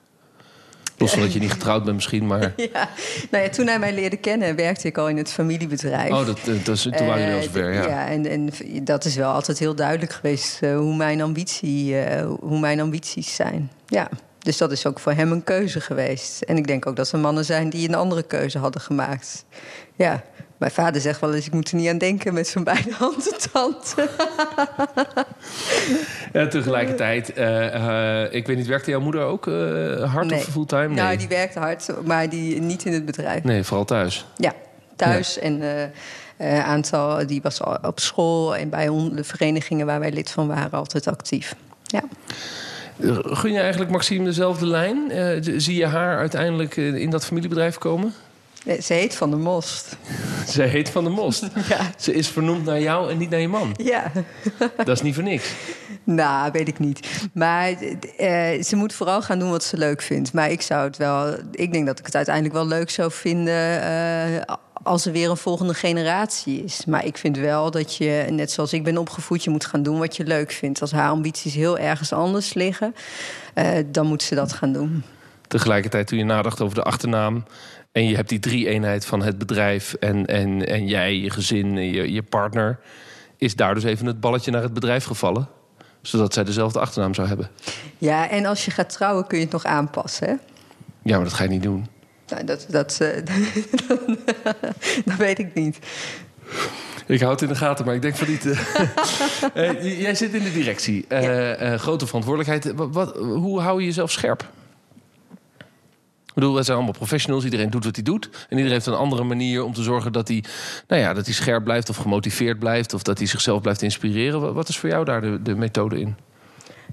Los 0.98 1.10
van 1.10 1.20
dat 1.20 1.32
je 1.32 1.38
niet 1.38 1.52
getrouwd 1.52 1.84
bent 1.84 1.96
misschien, 1.96 2.26
maar... 2.26 2.52
Ja, 2.72 2.88
nou 3.30 3.44
ja, 3.44 3.50
toen 3.50 3.66
hij 3.66 3.78
mij 3.78 3.94
leerde 3.94 4.16
kennen, 4.16 4.56
werkte 4.56 4.86
ik 4.86 4.98
al 4.98 5.08
in 5.08 5.16
het 5.16 5.32
familiebedrijf. 5.32 6.10
Oh, 6.10 6.26
dat, 6.26 6.38
dat 6.64 6.76
is, 6.76 6.82
toen 6.82 7.06
waren 7.06 7.20
jullie 7.20 7.36
al 7.36 7.42
zover, 7.42 7.72
ja. 7.72 7.86
Ja, 7.86 8.08
en, 8.08 8.26
en 8.26 8.50
dat 8.84 9.04
is 9.04 9.16
wel 9.16 9.32
altijd 9.32 9.58
heel 9.58 9.74
duidelijk 9.74 10.12
geweest 10.12 10.62
uh, 10.62 10.76
hoe, 10.76 10.96
mijn 10.96 11.20
ambitie, 11.20 11.92
uh, 11.92 12.26
hoe 12.40 12.58
mijn 12.58 12.80
ambities 12.80 13.34
zijn. 13.34 13.70
Ja, 13.86 14.08
dus 14.38 14.56
dat 14.56 14.72
is 14.72 14.86
ook 14.86 15.00
voor 15.00 15.12
hem 15.12 15.32
een 15.32 15.44
keuze 15.44 15.80
geweest. 15.80 16.42
En 16.42 16.56
ik 16.56 16.66
denk 16.66 16.86
ook 16.86 16.96
dat 16.96 17.12
er 17.12 17.18
mannen 17.18 17.44
zijn 17.44 17.70
die 17.70 17.88
een 17.88 17.94
andere 17.94 18.22
keuze 18.22 18.58
hadden 18.58 18.80
gemaakt. 18.80 19.44
Ja, 19.96 20.22
mijn 20.56 20.72
vader 20.72 21.00
zegt 21.00 21.20
wel 21.20 21.34
eens: 21.34 21.46
ik 21.46 21.52
moet 21.52 21.70
er 21.70 21.76
niet 21.76 21.88
aan 21.88 21.98
denken 21.98 22.34
met 22.34 22.48
zo'n 22.48 22.64
beide 22.64 22.92
handen 22.98 23.38
tante. 23.52 24.08
ja, 26.32 26.46
tegelijkertijd, 26.46 27.38
uh, 27.38 27.74
uh, 27.74 28.32
ik 28.32 28.46
weet 28.46 28.56
niet, 28.56 28.66
werkte 28.66 28.90
jouw 28.90 29.00
moeder 29.00 29.22
ook 29.22 29.46
uh, 29.46 30.12
hard 30.12 30.26
nee. 30.26 30.38
of 30.38 30.44
fulltime? 30.44 30.86
Nee. 30.86 30.96
Nou, 30.96 31.16
die 31.16 31.28
werkte 31.28 31.58
hard, 31.58 31.88
maar 32.04 32.28
die 32.28 32.60
niet 32.60 32.84
in 32.84 32.92
het 32.92 33.04
bedrijf. 33.04 33.42
Nee, 33.42 33.62
vooral 33.62 33.84
thuis. 33.84 34.26
Ja, 34.36 34.52
thuis 34.96 35.34
ja. 35.34 35.40
en 35.40 35.62
een 36.38 36.62
aantal, 36.62 37.26
die 37.26 37.42
was 37.42 37.60
op 37.82 38.00
school 38.00 38.56
en 38.56 38.68
bij 38.68 38.86
de 39.12 39.24
verenigingen 39.24 39.86
waar 39.86 40.00
wij 40.00 40.12
lid 40.12 40.30
van 40.30 40.48
waren 40.48 40.78
altijd 40.78 41.06
actief. 41.06 41.54
Ja. 41.82 42.02
Gun 43.22 43.52
je 43.52 43.60
eigenlijk 43.60 43.90
Maxime 43.90 44.24
dezelfde 44.24 44.66
lijn? 44.66 45.10
zie 45.60 45.76
je 45.76 45.86
haar 45.86 46.18
uiteindelijk 46.18 46.76
in 46.76 47.10
dat 47.10 47.24
familiebedrijf 47.24 47.78
komen? 47.78 48.14
Ze 48.80 48.92
heet 48.92 49.14
Van 49.14 49.30
der 49.30 49.38
Most. 49.38 49.96
Ze 50.54 50.62
heet 50.62 50.90
Van 50.90 51.04
der 51.04 51.12
Most. 51.12 51.46
Ja. 51.68 51.90
Ze 51.96 52.14
is 52.14 52.28
vernoemd 52.28 52.64
naar 52.64 52.80
jou 52.80 53.10
en 53.10 53.18
niet 53.18 53.30
naar 53.30 53.40
je 53.40 53.48
man. 53.48 53.74
Ja. 53.76 54.12
Dat 54.76 54.88
is 54.88 55.02
niet 55.02 55.14
voor 55.14 55.24
niks. 55.24 55.52
Nou, 56.04 56.52
weet 56.52 56.68
ik 56.68 56.78
niet. 56.78 57.28
Maar 57.32 57.70
uh, 57.70 58.62
ze 58.62 58.76
moet 58.76 58.94
vooral 58.94 59.22
gaan 59.22 59.38
doen 59.38 59.50
wat 59.50 59.64
ze 59.64 59.76
leuk 59.76 60.02
vindt. 60.02 60.32
Maar 60.32 60.50
ik 60.50 60.62
zou 60.62 60.84
het 60.84 60.96
wel. 60.96 61.34
Ik 61.50 61.72
denk 61.72 61.86
dat 61.86 61.98
ik 61.98 62.06
het 62.06 62.14
uiteindelijk 62.14 62.54
wel 62.54 62.66
leuk 62.66 62.90
zou 62.90 63.12
vinden. 63.12 63.82
Uh, 63.82 64.54
als 64.82 65.06
er 65.06 65.12
weer 65.12 65.30
een 65.30 65.36
volgende 65.36 65.74
generatie 65.74 66.64
is. 66.64 66.84
Maar 66.84 67.04
ik 67.04 67.16
vind 67.16 67.36
wel 67.36 67.70
dat 67.70 67.96
je, 67.96 68.26
net 68.30 68.50
zoals 68.50 68.72
ik 68.72 68.84
ben 68.84 68.98
opgevoed, 68.98 69.44
je 69.44 69.50
moet 69.50 69.66
gaan 69.66 69.82
doen 69.82 69.98
wat 69.98 70.16
je 70.16 70.24
leuk 70.24 70.52
vindt. 70.52 70.80
Als 70.80 70.92
haar 70.92 71.10
ambities 71.10 71.54
heel 71.54 71.78
ergens 71.78 72.12
anders 72.12 72.54
liggen, 72.54 72.94
uh, 73.54 73.68
dan 73.86 74.06
moet 74.06 74.22
ze 74.22 74.34
dat 74.34 74.52
gaan 74.52 74.72
doen. 74.72 75.04
Tegelijkertijd, 75.48 76.06
toen 76.06 76.18
je 76.18 76.24
nadacht 76.24 76.60
over 76.60 76.74
de 76.74 76.82
achternaam. 76.82 77.44
En 77.96 78.08
je 78.08 78.14
hebt 78.16 78.28
die 78.28 78.38
drie-eenheid 78.38 79.06
van 79.06 79.22
het 79.22 79.38
bedrijf 79.38 79.94
en, 79.94 80.26
en, 80.26 80.66
en 80.66 80.86
jij, 80.86 81.16
je 81.16 81.30
gezin, 81.30 81.76
je, 81.76 82.12
je 82.12 82.22
partner. 82.22 82.78
Is 83.36 83.56
daar 83.56 83.74
dus 83.74 83.84
even 83.84 84.06
het 84.06 84.20
balletje 84.20 84.50
naar 84.50 84.62
het 84.62 84.74
bedrijf 84.74 85.04
gevallen? 85.04 85.48
Zodat 86.02 86.34
zij 86.34 86.44
dezelfde 86.44 86.78
achternaam 86.78 87.14
zou 87.14 87.28
hebben. 87.28 87.50
Ja, 87.98 88.30
en 88.30 88.46
als 88.46 88.64
je 88.64 88.70
gaat 88.70 88.90
trouwen 88.90 89.26
kun 89.26 89.38
je 89.38 89.44
het 89.44 89.52
nog 89.52 89.64
aanpassen, 89.64 90.28
hè? 90.28 90.34
Ja, 91.02 91.16
maar 91.16 91.24
dat 91.24 91.32
ga 91.32 91.42
je 91.42 91.48
niet 91.48 91.62
doen. 91.62 91.86
Nou, 92.28 92.44
dat, 92.44 92.66
dat, 92.68 92.98
uh, 93.02 93.08
dat 95.04 95.16
weet 95.16 95.38
ik 95.38 95.54
niet. 95.54 95.78
Ik 97.06 97.20
houd 97.20 97.40
het 97.40 97.48
in 97.48 97.54
de 97.54 97.60
gaten, 97.60 97.84
maar 97.84 97.94
ik 97.94 98.02
denk 98.02 98.16
van 98.16 98.28
niet. 98.28 98.44
Uh, 99.54 99.84
uh, 99.84 100.00
jij 100.00 100.14
zit 100.14 100.34
in 100.34 100.42
de 100.42 100.52
directie. 100.52 101.04
Ja. 101.08 101.76
grote 101.76 102.06
verantwoordelijkheid. 102.06 102.76
Wat, 102.76 102.88
wat, 102.92 103.16
hoe 103.16 103.60
hou 103.60 103.80
je 103.80 103.86
jezelf 103.86 104.10
scherp? 104.10 104.50
Bedoel, 106.36 106.54
we 106.54 106.62
zijn 106.62 106.76
allemaal 106.76 106.94
professionals. 106.94 107.44
Iedereen 107.44 107.70
doet 107.70 107.84
wat 107.84 107.94
hij 107.94 108.04
doet. 108.04 108.28
En 108.32 108.48
iedereen 108.50 108.72
heeft 108.72 108.86
een 108.86 108.94
andere 108.94 109.24
manier 109.24 109.64
om 109.64 109.72
te 109.72 109.82
zorgen 109.82 110.12
dat 110.12 110.28
hij, 110.28 110.44
nou 110.88 111.02
ja, 111.02 111.14
dat 111.14 111.24
hij 111.24 111.34
scherp 111.34 111.64
blijft 111.64 111.88
of 111.88 111.96
gemotiveerd 111.96 112.58
blijft. 112.58 112.94
Of 112.94 113.02
dat 113.02 113.18
hij 113.18 113.26
zichzelf 113.26 113.60
blijft 113.60 113.82
inspireren. 113.82 114.54
Wat 114.54 114.68
is 114.68 114.78
voor 114.78 114.88
jou 114.88 115.04
daar 115.04 115.20
de, 115.20 115.42
de 115.42 115.54
methode 115.54 116.00
in? 116.00 116.16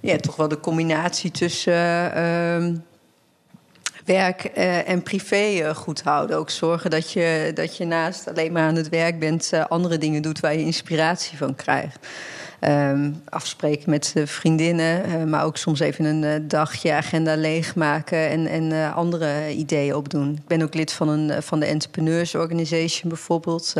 Ja, 0.02 0.18
toch 0.18 0.36
wel 0.36 0.48
de 0.48 0.60
combinatie 0.60 1.32
tussen 1.32 1.74
uh, 1.74 2.78
werk 4.06 4.52
uh, 4.58 4.90
en 4.90 5.04
privé 5.04 5.50
uh, 5.52 5.70
goed 5.70 6.02
houden. 6.02 6.38
Ook 6.38 6.50
zorgen 6.50 6.90
dat 6.90 7.12
je, 7.12 7.52
dat 7.54 7.78
je 7.78 7.86
naast 7.86 8.28
alleen 8.28 8.52
maar 8.52 8.68
aan 8.68 8.76
het 8.76 8.90
werk 8.90 9.20
bent, 9.20 9.52
uh, 9.54 9.66
andere 9.66 9.98
dingen 9.98 10.22
doet 10.22 10.40
waar 10.40 10.54
je 10.54 10.66
inspiratie 10.66 11.38
van 11.38 11.56
krijgt. 11.56 12.08
Um, 12.67 13.21
afspreken 13.30 13.89
met 13.89 14.13
vriendinnen, 14.26 15.06
uh, 15.06 15.23
maar 15.23 15.43
ook 15.43 15.58
soms 15.58 15.80
even 15.80 16.06
een 16.06 16.23
uh, 16.23 16.49
dagje 16.49 16.93
agenda 16.93 17.36
leegmaken 17.36 18.30
en, 18.30 18.47
en 18.47 18.63
uh, 18.63 18.95
andere 18.95 19.54
ideeën 19.56 19.95
opdoen. 19.95 20.34
Ik 20.34 20.47
ben 20.47 20.62
ook 20.62 20.73
lid 20.73 20.93
van, 20.93 21.08
een, 21.08 21.43
van 21.43 21.60
de 21.60 21.65
Entrepreneurs 21.65 22.36
Organization 22.36 23.10
bijvoorbeeld, 23.10 23.73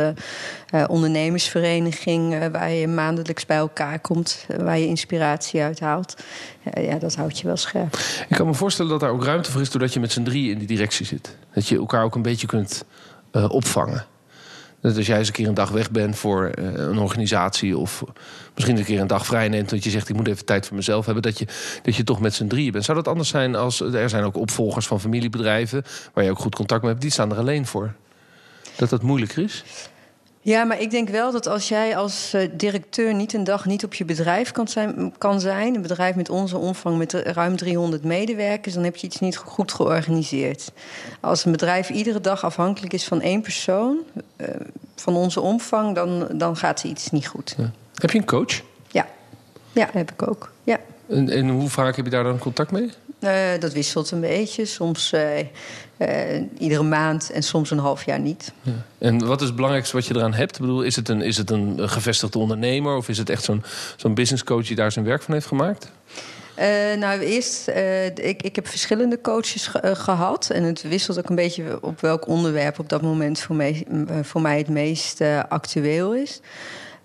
ondernemersvereniging, 0.86 2.50
waar 2.52 2.70
je 2.70 2.88
maandelijks 2.88 3.46
bij 3.46 3.56
elkaar 3.56 3.98
komt, 3.98 4.46
waar 4.58 4.78
je 4.78 4.86
inspiratie 4.86 5.62
uit 5.62 5.80
haalt. 5.80 6.16
ja, 6.74 6.98
dat 6.98 7.14
houdt 7.14 7.38
je 7.38 7.46
wel 7.46 7.56
scherp. 7.56 7.94
Ik 8.28 8.36
kan 8.36 8.46
me 8.46 8.54
voorstellen 8.54 8.90
dat 8.90 9.00
daar 9.00 9.10
ook 9.10 9.24
ruimte 9.24 9.50
voor 9.50 9.60
is 9.60 9.70
doordat 9.70 9.92
je 9.92 10.00
met 10.00 10.12
z'n 10.12 10.22
drieën 10.22 10.52
in 10.52 10.58
die 10.58 10.66
directie 10.66 11.06
zit. 11.06 11.36
Dat 11.54 11.68
je 11.68 11.76
elkaar 11.76 12.04
ook 12.04 12.14
een 12.14 12.22
beetje 12.22 12.46
kunt 12.46 12.84
opvangen. 13.32 14.06
Dat 14.84 14.96
als 14.96 15.06
jij 15.06 15.18
eens 15.18 15.26
een 15.26 15.32
keer 15.34 15.48
een 15.48 15.54
dag 15.54 15.70
weg 15.70 15.90
bent 15.90 16.16
voor 16.16 16.52
uh, 16.58 16.72
een 16.74 16.98
organisatie... 16.98 17.78
of 17.78 18.04
misschien 18.54 18.76
een 18.76 18.84
keer 18.84 19.00
een 19.00 19.06
dag 19.06 19.26
vrij 19.26 19.48
neemt... 19.48 19.70
dat 19.70 19.84
je 19.84 19.90
zegt, 19.90 20.08
ik 20.08 20.16
moet 20.16 20.28
even 20.28 20.44
tijd 20.44 20.66
voor 20.66 20.76
mezelf 20.76 21.04
hebben... 21.04 21.22
dat 21.22 21.38
je, 21.38 21.46
dat 21.82 21.96
je 21.96 22.04
toch 22.04 22.20
met 22.20 22.34
z'n 22.34 22.46
drieën 22.46 22.72
bent. 22.72 22.84
Zou 22.84 22.96
dat 22.96 23.08
anders 23.08 23.28
zijn 23.28 23.54
als... 23.54 23.80
er 23.80 24.08
zijn 24.08 24.24
ook 24.24 24.36
opvolgers 24.36 24.86
van 24.86 25.00
familiebedrijven... 25.00 25.84
waar 26.12 26.24
je 26.24 26.30
ook 26.30 26.38
goed 26.38 26.54
contact 26.54 26.82
mee 26.82 26.90
hebt, 26.90 27.02
die 27.02 27.12
staan 27.12 27.30
er 27.30 27.38
alleen 27.38 27.66
voor? 27.66 27.92
Dat 28.76 28.90
dat 28.90 29.02
moeilijker 29.02 29.42
is? 29.42 29.64
Ja, 30.44 30.64
maar 30.64 30.80
ik 30.80 30.90
denk 30.90 31.08
wel 31.08 31.32
dat 31.32 31.46
als 31.46 31.68
jij 31.68 31.96
als 31.96 32.34
uh, 32.34 32.48
directeur 32.52 33.14
niet 33.14 33.32
een 33.32 33.44
dag 33.44 33.64
niet 33.64 33.84
op 33.84 33.94
je 33.94 34.04
bedrijf 34.04 34.50
kan 34.50 34.68
zijn, 34.68 35.14
kan 35.18 35.40
zijn, 35.40 35.74
een 35.74 35.82
bedrijf 35.82 36.14
met 36.14 36.30
onze 36.30 36.56
omvang 36.56 36.98
met 36.98 37.12
ruim 37.12 37.56
300 37.56 38.04
medewerkers, 38.04 38.74
dan 38.74 38.84
heb 38.84 38.96
je 38.96 39.06
iets 39.06 39.20
niet 39.20 39.36
goed 39.36 39.72
georganiseerd. 39.72 40.72
Als 41.20 41.44
een 41.44 41.52
bedrijf 41.52 41.90
iedere 41.90 42.20
dag 42.20 42.44
afhankelijk 42.44 42.92
is 42.92 43.04
van 43.04 43.20
één 43.20 43.40
persoon, 43.40 43.96
uh, 44.36 44.48
van 44.94 45.16
onze 45.16 45.40
omvang, 45.40 45.94
dan, 45.94 46.28
dan 46.32 46.56
gaat 46.56 46.82
er 46.82 46.88
iets 46.88 47.10
niet 47.10 47.26
goed. 47.26 47.54
Ja. 47.58 47.70
Heb 47.94 48.10
je 48.10 48.18
een 48.18 48.24
coach? 48.24 48.62
Ja, 48.88 49.06
ja 49.72 49.88
heb 49.92 50.10
ik 50.10 50.28
ook. 50.28 50.52
Ja. 50.64 50.80
En, 51.06 51.30
en 51.30 51.48
hoe 51.48 51.68
vaak 51.68 51.96
heb 51.96 52.04
je 52.04 52.10
daar 52.10 52.24
dan 52.24 52.38
contact 52.38 52.70
mee? 52.70 52.90
Uh, 53.20 53.60
dat 53.60 53.72
wisselt 53.72 54.10
een 54.10 54.20
beetje. 54.20 54.64
Soms 54.64 55.12
uh, 55.12 55.20
uh, 55.98 56.08
iedere 56.58 56.82
maand 56.82 57.30
en 57.30 57.42
soms 57.42 57.70
een 57.70 57.78
half 57.78 58.04
jaar 58.04 58.20
niet. 58.20 58.52
Ja. 58.62 58.72
En 58.98 59.26
wat 59.26 59.40
is 59.40 59.46
het 59.46 59.56
belangrijkste 59.56 59.96
wat 59.96 60.06
je 60.06 60.14
eraan 60.14 60.34
hebt? 60.34 60.54
Ik 60.54 60.60
bedoel, 60.60 60.82
is 60.82 60.96
het 60.96 61.08
een, 61.08 61.22
is 61.22 61.36
het 61.36 61.50
een 61.50 61.88
gevestigde 61.88 62.38
ondernemer 62.38 62.96
of 62.96 63.08
is 63.08 63.18
het 63.18 63.30
echt 63.30 63.44
zo'n 63.44 63.64
zo'n 63.96 64.14
business 64.14 64.44
coach 64.44 64.66
die 64.66 64.76
daar 64.76 64.92
zijn 64.92 65.04
werk 65.04 65.22
van 65.22 65.34
heeft 65.34 65.46
gemaakt? 65.46 65.92
Uh, 66.58 66.98
nou, 66.98 67.20
eerst, 67.20 67.68
uh, 67.68 68.06
ik, 68.06 68.42
ik 68.42 68.54
heb 68.54 68.68
verschillende 68.68 69.20
coaches 69.20 69.66
ge 69.66 69.80
uh, 69.84 69.90
gehad. 69.94 70.50
En 70.50 70.62
het 70.62 70.82
wisselt 70.82 71.18
ook 71.18 71.28
een 71.28 71.34
beetje 71.34 71.82
op 71.82 72.00
welk 72.00 72.28
onderwerp 72.28 72.78
op 72.78 72.88
dat 72.88 73.02
moment 73.02 73.40
voor 73.40 73.56
mij, 73.56 73.86
voor 74.22 74.40
mij 74.40 74.58
het 74.58 74.68
meest 74.68 75.20
actueel 75.48 76.14
is. 76.14 76.40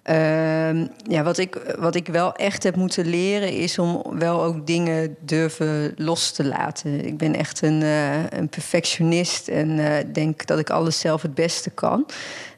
Uh, 0.10 0.86
ja, 1.04 1.24
wat, 1.24 1.38
ik, 1.38 1.76
wat 1.80 1.96
ik 1.96 2.08
wel 2.08 2.34
echt 2.34 2.64
heb 2.64 2.76
moeten 2.76 3.06
leren 3.06 3.52
is 3.52 3.80
om 3.80 4.04
wel 4.20 4.44
ook 4.44 4.68
dingen 4.68 5.16
durven 5.20 5.94
los 5.96 6.32
te 6.32 6.46
laten. 6.46 7.06
Ik 7.06 7.18
ben 7.18 7.36
echt 7.36 7.62
een, 7.62 7.82
uh, 7.82 8.30
een 8.30 8.50
perfectionist 8.50 9.48
en 9.48 9.70
uh, 9.70 9.94
denk 10.14 10.46
dat 10.46 10.60
ik 10.60 10.70
alles 10.70 11.00
zelf 11.00 11.22
het 11.22 11.34
beste 11.34 11.70
kan. 11.70 12.06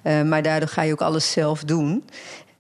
Uh, 0.04 0.22
maar 0.22 0.42
daardoor 0.42 0.70
ga 0.70 0.82
je 0.82 0.92
ook 0.92 1.02
alles 1.02 1.32
zelf 1.32 1.64
doen. 1.64 2.04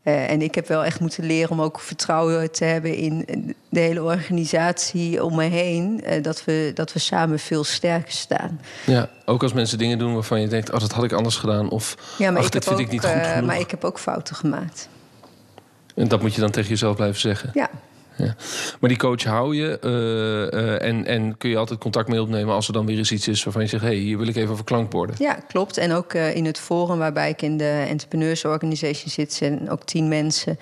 En 0.03 0.41
ik 0.41 0.55
heb 0.55 0.67
wel 0.67 0.85
echt 0.85 0.99
moeten 0.99 1.25
leren 1.25 1.49
om 1.49 1.61
ook 1.61 1.79
vertrouwen 1.79 2.51
te 2.51 2.65
hebben 2.65 2.95
in 2.95 3.25
de 3.69 3.79
hele 3.79 4.03
organisatie 4.03 5.23
om 5.23 5.35
me 5.35 5.43
heen. 5.43 6.03
dat, 6.21 6.45
we, 6.45 6.71
dat 6.73 6.93
we 6.93 6.99
samen 6.99 7.39
veel 7.39 7.63
sterker 7.63 8.11
staan. 8.11 8.61
Ja, 8.85 9.09
ook 9.25 9.43
als 9.43 9.53
mensen 9.53 9.77
dingen 9.77 9.97
doen 9.97 10.13
waarvan 10.13 10.41
je 10.41 10.47
denkt: 10.47 10.71
oh, 10.71 10.79
dat 10.79 10.91
had 10.91 11.03
ik 11.03 11.11
anders 11.11 11.35
gedaan. 11.35 11.69
Of 11.69 12.15
ja, 12.17 12.31
maar 12.31 12.41
ach, 12.41 12.49
dit 12.49 12.63
vind 12.63 12.75
ook, 12.75 12.81
ik 12.81 12.91
niet 12.91 13.05
goed 13.05 13.25
genoeg. 13.25 13.47
Maar 13.47 13.59
ik 13.59 13.71
heb 13.71 13.83
ook 13.83 13.99
fouten 13.99 14.35
gemaakt. 14.35 14.89
En 15.95 16.07
dat 16.07 16.21
moet 16.21 16.33
je 16.33 16.41
dan 16.41 16.51
tegen 16.51 16.69
jezelf 16.69 16.95
blijven 16.95 17.19
zeggen. 17.19 17.49
Ja. 17.53 17.69
Ja. 18.25 18.35
Maar 18.79 18.89
die 18.89 18.97
coach 18.97 19.23
hou 19.23 19.55
je 19.55 19.77
uh, 19.81 20.59
uh, 20.59 20.81
en, 20.81 21.05
en 21.05 21.37
kun 21.37 21.49
je 21.49 21.57
altijd 21.57 21.79
contact 21.79 22.07
mee 22.07 22.21
opnemen 22.21 22.53
als 22.53 22.67
er 22.67 22.73
dan 22.73 22.85
weer 22.85 22.97
eens 22.97 23.11
iets 23.11 23.27
is 23.27 23.43
waarvan 23.43 23.61
je 23.61 23.67
zegt: 23.67 23.83
hé, 23.83 23.89
hey, 23.89 23.97
hier 23.97 24.17
wil 24.17 24.27
ik 24.27 24.35
even 24.35 24.51
over 24.51 24.63
klankborden. 24.63 25.15
Ja, 25.19 25.33
klopt. 25.33 25.77
En 25.77 25.91
ook 25.91 26.13
uh, 26.13 26.35
in 26.35 26.45
het 26.45 26.59
forum 26.59 26.97
waarbij 26.97 27.29
ik 27.29 27.41
in 27.41 27.57
de 27.57 27.85
Entrepreneurs 27.87 28.45
Organization 28.45 29.09
zit, 29.09 29.33
zijn 29.33 29.69
ook 29.69 29.83
tien 29.83 30.07
mensen 30.07 30.59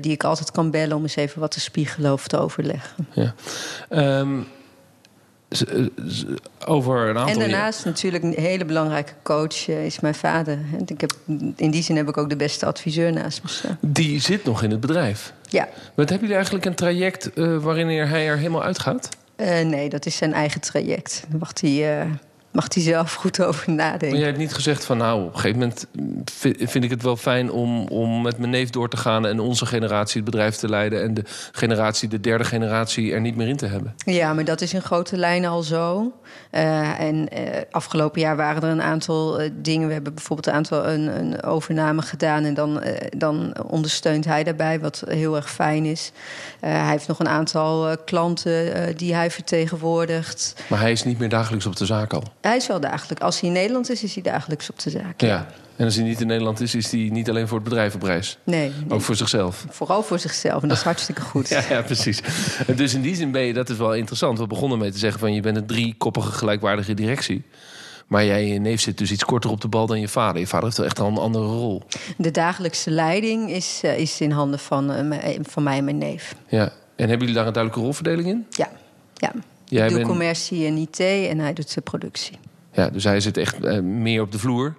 die 0.00 0.12
ik 0.12 0.24
altijd 0.24 0.50
kan 0.50 0.70
bellen 0.70 0.96
om 0.96 1.02
eens 1.02 1.16
even 1.16 1.40
wat 1.40 1.50
te 1.50 1.60
spiegelen 1.60 2.12
of 2.12 2.28
te 2.28 2.38
overleggen. 2.38 3.08
Ja. 3.12 3.34
Um, 4.18 4.46
over 6.66 7.08
een 7.08 7.18
aantal 7.18 7.32
En 7.32 7.38
daarnaast 7.38 7.84
natuurlijk 7.84 8.24
een 8.24 8.34
hele 8.36 8.64
belangrijke 8.64 9.12
coach 9.22 9.68
is 9.68 10.00
mijn 10.00 10.14
vader. 10.14 10.58
Ik 10.86 11.00
heb, 11.00 11.12
in 11.56 11.70
die 11.70 11.82
zin 11.82 11.96
heb 11.96 12.08
ik 12.08 12.16
ook 12.16 12.28
de 12.28 12.36
beste 12.36 12.66
adviseur 12.66 13.12
naast 13.12 13.42
me 13.42 13.48
staan. 13.48 13.78
Die 13.80 14.20
zit 14.20 14.44
nog 14.44 14.62
in 14.62 14.70
het 14.70 14.80
bedrijf? 14.80 15.32
Ja. 15.48 15.68
Wat 15.94 16.08
hebben 16.08 16.18
jullie 16.18 16.34
eigenlijk 16.34 16.64
een 16.64 16.74
traject 16.74 17.30
uh, 17.34 17.58
waarin 17.58 17.86
hij 17.86 18.28
er 18.28 18.36
helemaal 18.36 18.62
uitgaat? 18.62 19.08
nee, 19.64 19.88
dat 19.88 20.06
is 20.06 20.16
zijn 20.16 20.32
eigen 20.32 20.60
traject. 20.60 21.24
Dan 21.28 21.38
mag 21.38 21.50
hij 21.60 22.06
mag 22.52 22.74
hij 22.74 22.82
zelf 22.82 23.14
goed 23.14 23.42
over 23.42 23.72
nadenken. 23.72 24.08
Maar 24.08 24.18
jij 24.18 24.26
hebt 24.26 24.38
niet 24.38 24.54
gezegd 24.54 24.84
van 24.84 24.96
nou, 24.96 25.24
op 25.24 25.34
een 25.34 25.40
gegeven 25.40 25.58
moment 25.58 25.86
vind 26.70 26.84
ik 26.84 26.90
het 26.90 27.02
wel 27.02 27.16
fijn 27.16 27.50
om, 27.50 27.86
om 27.88 28.22
met 28.22 28.38
mijn 28.38 28.50
neef 28.50 28.70
door 28.70 28.88
te 28.88 28.96
gaan 28.96 29.26
en 29.26 29.40
onze 29.40 29.66
generatie 29.66 30.20
het 30.20 30.30
bedrijf 30.30 30.56
te 30.56 30.68
leiden 30.68 31.02
en 31.02 31.14
de 31.14 31.24
generatie, 31.52 32.08
de 32.08 32.20
derde 32.20 32.44
generatie 32.44 33.12
er 33.12 33.20
niet 33.20 33.36
meer 33.36 33.48
in 33.48 33.56
te 33.56 33.66
hebben. 33.66 33.94
Ja, 33.96 34.32
maar 34.34 34.44
dat 34.44 34.60
is 34.60 34.74
in 34.74 34.82
grote 34.82 35.16
lijnen 35.16 35.50
al 35.50 35.62
zo. 35.62 36.12
Uh, 36.50 37.00
en 37.00 37.16
uh, 37.16 37.60
afgelopen 37.70 38.20
jaar 38.20 38.36
waren 38.36 38.62
er 38.62 38.68
een 38.68 38.82
aantal 38.82 39.42
uh, 39.42 39.50
dingen. 39.54 39.86
We 39.86 39.92
hebben 39.92 40.14
bijvoorbeeld 40.14 40.46
een 40.46 40.54
aantal 40.54 40.88
een, 40.88 41.18
een 41.18 41.42
overname 41.42 42.02
gedaan 42.02 42.44
en 42.44 42.54
dan, 42.54 42.82
dan 43.16 43.54
ondersteunt 43.66 44.24
hij 44.24 44.44
daarbij, 44.44 44.80
wat 44.80 45.02
heel 45.06 45.36
erg 45.36 45.50
fijn 45.50 45.84
is. 45.84 46.12
hij 46.60 46.90
heeft 46.90 47.08
nog 47.08 47.18
een 47.18 47.28
aantal 47.28 47.96
klanten 48.04 48.96
die 48.96 49.14
hij 49.14 49.30
vertegenwoordigt. 49.30 50.54
Maar 50.68 50.80
hij 50.80 50.92
is 50.92 51.04
niet 51.04 51.18
meer 51.18 51.28
dagelijks 51.28 51.66
op 51.66 51.76
de 51.76 51.86
zaak 51.86 52.12
al. 52.12 52.22
Hij 52.42 52.56
is 52.56 52.66
wel 52.66 52.80
dagelijks. 52.80 53.24
Als 53.24 53.40
hij 53.40 53.48
in 53.48 53.54
Nederland 53.54 53.90
is, 53.90 54.02
is 54.02 54.14
hij 54.14 54.22
dagelijks 54.22 54.70
op 54.70 54.78
de 54.78 54.90
zaak. 54.90 55.20
Ja. 55.20 55.46
En 55.76 55.84
als 55.84 55.94
hij 55.94 56.04
niet 56.04 56.20
in 56.20 56.26
Nederland 56.26 56.60
is, 56.60 56.74
is 56.74 56.90
hij 56.90 57.08
niet 57.12 57.28
alleen 57.28 57.48
voor 57.48 57.58
het 57.58 57.68
bedrijf 57.68 57.94
op 57.94 58.02
reis. 58.02 58.38
Nee, 58.44 58.60
nee. 58.60 58.90
Ook 58.90 59.00
voor 59.00 59.16
zichzelf. 59.16 59.66
Vooral 59.68 60.02
voor 60.02 60.18
zichzelf. 60.18 60.62
En 60.62 60.68
dat 60.68 60.76
is 60.76 60.82
hartstikke 60.82 61.20
goed. 61.20 61.48
ja, 61.56 61.62
ja, 61.68 61.82
precies. 61.82 62.20
Dus 62.76 62.94
in 62.94 63.02
die 63.02 63.14
zin 63.14 63.30
ben 63.30 63.42
je, 63.42 63.52
dat 63.52 63.68
is 63.68 63.76
wel 63.76 63.94
interessant. 63.94 64.38
We 64.38 64.46
begonnen 64.46 64.78
mee 64.78 64.90
te 64.90 64.98
zeggen 64.98 65.20
van 65.20 65.34
je 65.34 65.40
bent 65.40 65.56
een 65.56 65.66
driekoppige 65.66 66.32
gelijkwaardige 66.32 66.94
directie. 66.94 67.44
Maar 68.06 68.24
jij 68.24 68.46
je 68.46 68.58
neef 68.58 68.80
zit 68.80 68.98
dus 68.98 69.10
iets 69.10 69.24
korter 69.24 69.50
op 69.50 69.60
de 69.60 69.68
bal 69.68 69.86
dan 69.86 70.00
je 70.00 70.08
vader. 70.08 70.40
Je 70.40 70.46
vader 70.46 70.64
heeft 70.64 70.76
wel 70.76 70.86
echt 70.86 71.00
al 71.00 71.08
een 71.08 71.16
andere 71.16 71.44
rol. 71.44 71.82
De 72.16 72.30
dagelijkse 72.30 72.90
leiding 72.90 73.50
is, 73.50 73.80
uh, 73.84 73.98
is 73.98 74.20
in 74.20 74.30
handen 74.30 74.58
van, 74.58 75.10
uh, 75.10 75.38
van 75.42 75.62
mij 75.62 75.78
en 75.78 75.84
mijn 75.84 75.98
neef. 75.98 76.34
Ja. 76.48 76.72
En 76.96 77.08
hebben 77.08 77.18
jullie 77.18 77.34
daar 77.34 77.46
een 77.46 77.52
duidelijke 77.52 77.84
rolverdeling 77.84 78.28
in? 78.28 78.46
Ja. 78.50 78.68
ja. 79.14 79.32
Jij 79.72 79.86
ik 79.86 79.94
doe 79.94 80.02
commercie 80.02 80.66
en 80.66 80.76
IT 80.76 80.98
en 81.00 81.38
hij 81.38 81.52
doet 81.52 81.74
de 81.74 81.80
productie. 81.80 82.38
Ja, 82.72 82.90
dus 82.90 83.04
hij 83.04 83.20
zit 83.20 83.36
echt 83.36 83.64
uh, 83.64 83.78
meer 83.80 84.22
op 84.22 84.32
de 84.32 84.38
vloer. 84.38 84.76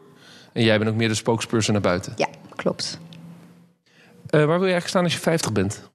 En 0.52 0.64
jij 0.64 0.78
bent 0.78 0.90
ook 0.90 0.96
meer 0.96 1.08
de 1.08 1.16
spokesperson 1.16 1.74
naar 1.74 1.82
buiten. 1.82 2.14
Ja, 2.16 2.28
klopt. 2.56 3.00
Uh, 3.04 3.90
waar 4.30 4.46
wil 4.46 4.48
je 4.48 4.62
eigenlijk 4.62 4.88
staan 4.88 5.04
als 5.04 5.14
je 5.14 5.20
50 5.20 5.52
bent? 5.52 5.90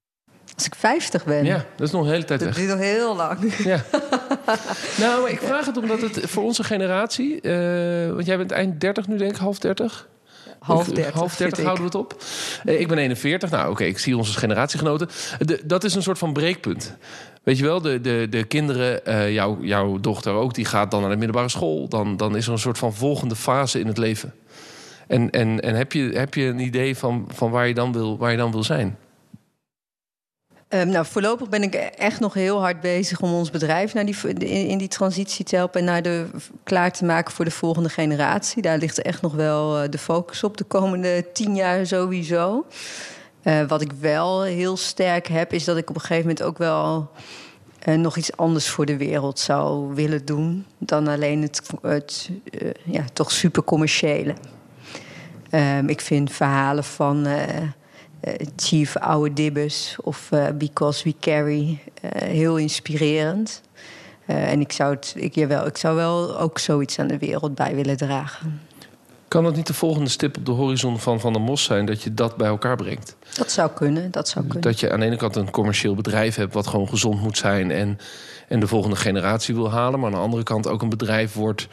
Als 0.54 0.66
ik 0.66 0.74
50 0.74 1.24
ben? 1.24 1.44
Ja, 1.44 1.64
dat 1.76 1.86
is 1.86 1.92
nog 1.92 2.02
een 2.02 2.10
hele 2.10 2.24
tijd 2.24 2.40
dat 2.40 2.48
weg. 2.48 2.58
Dat 2.58 2.66
duurt 2.66 2.78
nog 2.78 2.88
heel 2.88 3.16
lang. 3.16 3.54
Ja. 3.54 3.84
nou, 5.04 5.22
maar 5.22 5.30
ik 5.30 5.40
vraag 5.40 5.66
het 5.66 5.76
omdat 5.76 6.00
het 6.00 6.20
voor 6.20 6.42
onze 6.42 6.64
generatie... 6.64 7.42
Uh, 7.42 8.12
want 8.12 8.26
jij 8.26 8.36
bent 8.36 8.50
eind 8.50 8.80
30 8.80 9.06
nu, 9.06 9.16
denk 9.16 9.30
ik, 9.30 9.36
half 9.36 9.58
30? 9.58 10.08
Half 10.58 10.86
30. 10.86 11.14
Half 11.14 11.36
30 11.36 11.64
houden 11.64 11.84
we 11.84 11.90
het 11.90 11.98
op. 11.98 12.22
Uh, 12.64 12.80
ik 12.80 12.88
ben 12.88 12.98
41. 12.98 13.50
Nou, 13.50 13.62
oké, 13.62 13.70
okay, 13.70 13.86
ik 13.86 13.98
zie 13.98 14.16
onze 14.16 14.38
generatiegenoten. 14.38 15.08
De, 15.38 15.60
dat 15.64 15.84
is 15.84 15.94
een 15.94 16.02
soort 16.02 16.18
van 16.18 16.32
breekpunt. 16.32 16.96
Weet 17.42 17.58
je 17.58 17.64
wel, 17.64 17.80
de, 17.80 18.00
de, 18.00 18.26
de 18.30 18.44
kinderen, 18.44 19.00
uh, 19.08 19.32
jou, 19.32 19.66
jouw 19.66 19.98
dochter 20.00 20.32
ook, 20.32 20.54
die 20.54 20.64
gaat 20.64 20.90
dan 20.90 21.00
naar 21.00 21.10
de 21.10 21.16
middelbare 21.16 21.48
school. 21.48 21.88
Dan, 21.88 22.16
dan 22.16 22.36
is 22.36 22.46
er 22.46 22.52
een 22.52 22.58
soort 22.58 22.78
van 22.78 22.94
volgende 22.94 23.36
fase 23.36 23.80
in 23.80 23.86
het 23.86 23.98
leven. 23.98 24.34
En, 25.06 25.30
en, 25.30 25.60
en 25.60 25.74
heb, 25.74 25.92
je, 25.92 26.02
heb 26.02 26.34
je 26.34 26.44
een 26.44 26.60
idee 26.60 26.96
van, 26.96 27.28
van 27.34 27.50
waar, 27.50 27.68
je 27.68 27.74
dan 27.74 27.92
wil, 27.92 28.18
waar 28.18 28.30
je 28.30 28.36
dan 28.36 28.50
wil 28.50 28.64
zijn? 28.64 28.96
Um, 30.74 30.88
nou, 30.88 31.06
voorlopig 31.06 31.48
ben 31.48 31.62
ik 31.62 31.74
echt 31.74 32.20
nog 32.20 32.34
heel 32.34 32.60
hard 32.60 32.80
bezig 32.80 33.20
om 33.20 33.32
ons 33.32 33.50
bedrijf 33.50 33.94
naar 33.94 34.04
die, 34.04 34.16
in, 34.68 34.78
die 34.78 34.88
transitie 34.88 35.44
te 35.44 35.56
helpen 35.56 35.80
en 35.80 35.86
naar 35.86 36.02
de, 36.02 36.26
klaar 36.62 36.92
te 36.92 37.04
maken 37.04 37.32
voor 37.32 37.44
de 37.44 37.50
volgende 37.50 37.88
generatie. 37.88 38.62
Daar 38.62 38.78
ligt 38.78 39.02
echt 39.02 39.22
nog 39.22 39.34
wel 39.34 39.82
uh, 39.82 39.88
de 39.90 39.98
focus 39.98 40.44
op 40.44 40.56
de 40.56 40.64
komende 40.64 41.26
tien 41.32 41.54
jaar 41.54 41.86
sowieso. 41.86 42.66
Uh, 43.42 43.68
wat 43.68 43.80
ik 43.80 43.92
wel 43.92 44.42
heel 44.42 44.76
sterk 44.76 45.26
heb, 45.26 45.52
is 45.52 45.64
dat 45.64 45.76
ik 45.76 45.88
op 45.88 45.94
een 45.94 46.00
gegeven 46.00 46.22
moment 46.22 46.42
ook 46.42 46.58
wel 46.58 47.10
uh, 47.88 47.94
nog 47.94 48.16
iets 48.16 48.36
anders 48.36 48.68
voor 48.68 48.86
de 48.86 48.96
wereld 48.96 49.38
zou 49.38 49.94
willen 49.94 50.24
doen 50.24 50.66
dan 50.78 51.08
alleen 51.08 51.42
het, 51.42 52.30
ja, 52.84 53.04
toch 53.12 53.30
super 53.30 53.64
commerciële. 53.64 54.34
Um, 55.50 55.88
ik 55.88 56.00
vind 56.00 56.32
verhalen 56.32 56.84
van 56.84 57.26
Chief 58.56 58.96
Oude 58.96 59.32
Dibbes 59.32 59.96
of 60.02 60.30
Because 60.54 61.04
We 61.04 61.14
Carry 61.20 61.78
heel 62.24 62.56
inspirerend. 62.56 63.62
en 64.26 64.60
ik 64.60 64.72
zou, 64.72 64.94
het, 64.94 65.14
ik, 65.16 65.34
jawel, 65.34 65.66
ik 65.66 65.76
zou 65.76 65.96
wel 65.96 66.38
ook 66.38 66.58
zoiets 66.58 66.98
aan 66.98 67.06
de 67.06 67.18
wereld 67.18 67.54
bij 67.54 67.74
willen 67.74 67.96
dragen. 67.96 68.60
Kan 69.28 69.44
het 69.44 69.56
niet 69.56 69.66
de 69.66 69.74
volgende 69.74 70.10
stip 70.10 70.36
op 70.36 70.46
de 70.46 70.52
horizon 70.52 70.98
van 70.98 71.20
Van 71.20 71.32
der 71.32 71.42
Mos 71.42 71.64
zijn 71.64 71.86
dat 71.86 72.02
je 72.02 72.14
dat 72.14 72.36
bij 72.36 72.48
elkaar 72.48 72.76
brengt? 72.76 73.16
Dat 73.34 73.52
zou 73.52 73.70
kunnen, 73.70 74.10
dat 74.10 74.28
zou 74.28 74.44
kunnen. 74.44 74.62
Dat 74.62 74.80
je 74.80 74.92
aan 74.92 75.00
de 75.00 75.06
ene 75.06 75.16
kant 75.16 75.36
een 75.36 75.50
commercieel 75.50 75.94
bedrijf 75.94 76.34
hebt 76.34 76.54
wat 76.54 76.66
gewoon 76.66 76.88
gezond 76.88 77.20
moet 77.20 77.38
zijn 77.38 77.70
en, 77.70 77.98
en 78.48 78.60
de 78.60 78.66
volgende 78.66 78.96
generatie 78.96 79.54
wil 79.54 79.70
halen, 79.70 80.00
maar 80.00 80.10
aan 80.10 80.16
de 80.16 80.22
andere 80.22 80.42
kant 80.42 80.66
ook 80.66 80.82
een 80.82 80.88
bedrijf 80.88 81.34
wordt 81.34 81.68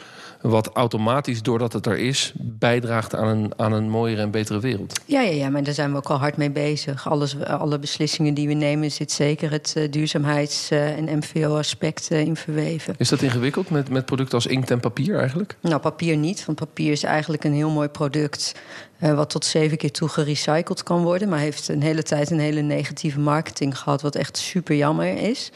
wat 0.48 0.70
automatisch, 0.72 1.42
doordat 1.42 1.72
het 1.72 1.86
er 1.86 1.98
is, 1.98 2.32
bijdraagt 2.34 3.14
aan 3.14 3.28
een, 3.28 3.52
aan 3.56 3.72
een 3.72 3.90
mooiere 3.90 4.22
en 4.22 4.30
betere 4.30 4.60
wereld. 4.60 5.00
Ja, 5.04 5.20
ja, 5.20 5.32
ja, 5.32 5.48
maar 5.48 5.62
daar 5.62 5.74
zijn 5.74 5.90
we 5.90 5.96
ook 5.96 6.08
al 6.08 6.18
hard 6.18 6.36
mee 6.36 6.50
bezig. 6.50 7.08
Alles, 7.08 7.40
alle 7.40 7.78
beslissingen 7.78 8.34
die 8.34 8.48
we 8.48 8.54
nemen, 8.54 8.90
zit 8.90 9.12
zeker 9.12 9.50
het 9.50 9.74
uh, 9.76 9.90
duurzaamheids- 9.90 10.70
uh, 10.70 10.96
en 10.96 11.18
MVO-aspect 11.18 12.10
uh, 12.10 12.20
in 12.20 12.36
verweven. 12.36 12.94
Is 12.98 13.08
dat 13.08 13.22
ingewikkeld 13.22 13.70
met, 13.70 13.90
met 13.90 14.04
producten 14.04 14.34
als 14.34 14.46
inkt 14.46 14.70
en 14.70 14.80
papier 14.80 15.18
eigenlijk? 15.18 15.56
Nou, 15.60 15.80
papier 15.80 16.16
niet, 16.16 16.44
want 16.44 16.58
papier 16.58 16.92
is 16.92 17.02
eigenlijk 17.02 17.44
een 17.44 17.54
heel 17.54 17.70
mooi 17.70 17.88
product. 17.88 18.54
Uh, 19.02 19.14
wat 19.14 19.30
tot 19.30 19.44
zeven 19.44 19.76
keer 19.76 19.92
toe 19.92 20.08
gerecycled 20.08 20.82
kan 20.82 21.02
worden. 21.02 21.28
Maar 21.28 21.38
heeft 21.38 21.68
een 21.68 21.82
hele 21.82 22.02
tijd 22.02 22.30
een 22.30 22.38
hele 22.38 22.60
negatieve 22.60 23.20
marketing 23.20 23.78
gehad, 23.78 24.02
wat 24.02 24.14
echt 24.14 24.36
super 24.36 24.76
jammer 24.76 25.16
is. 25.16 25.52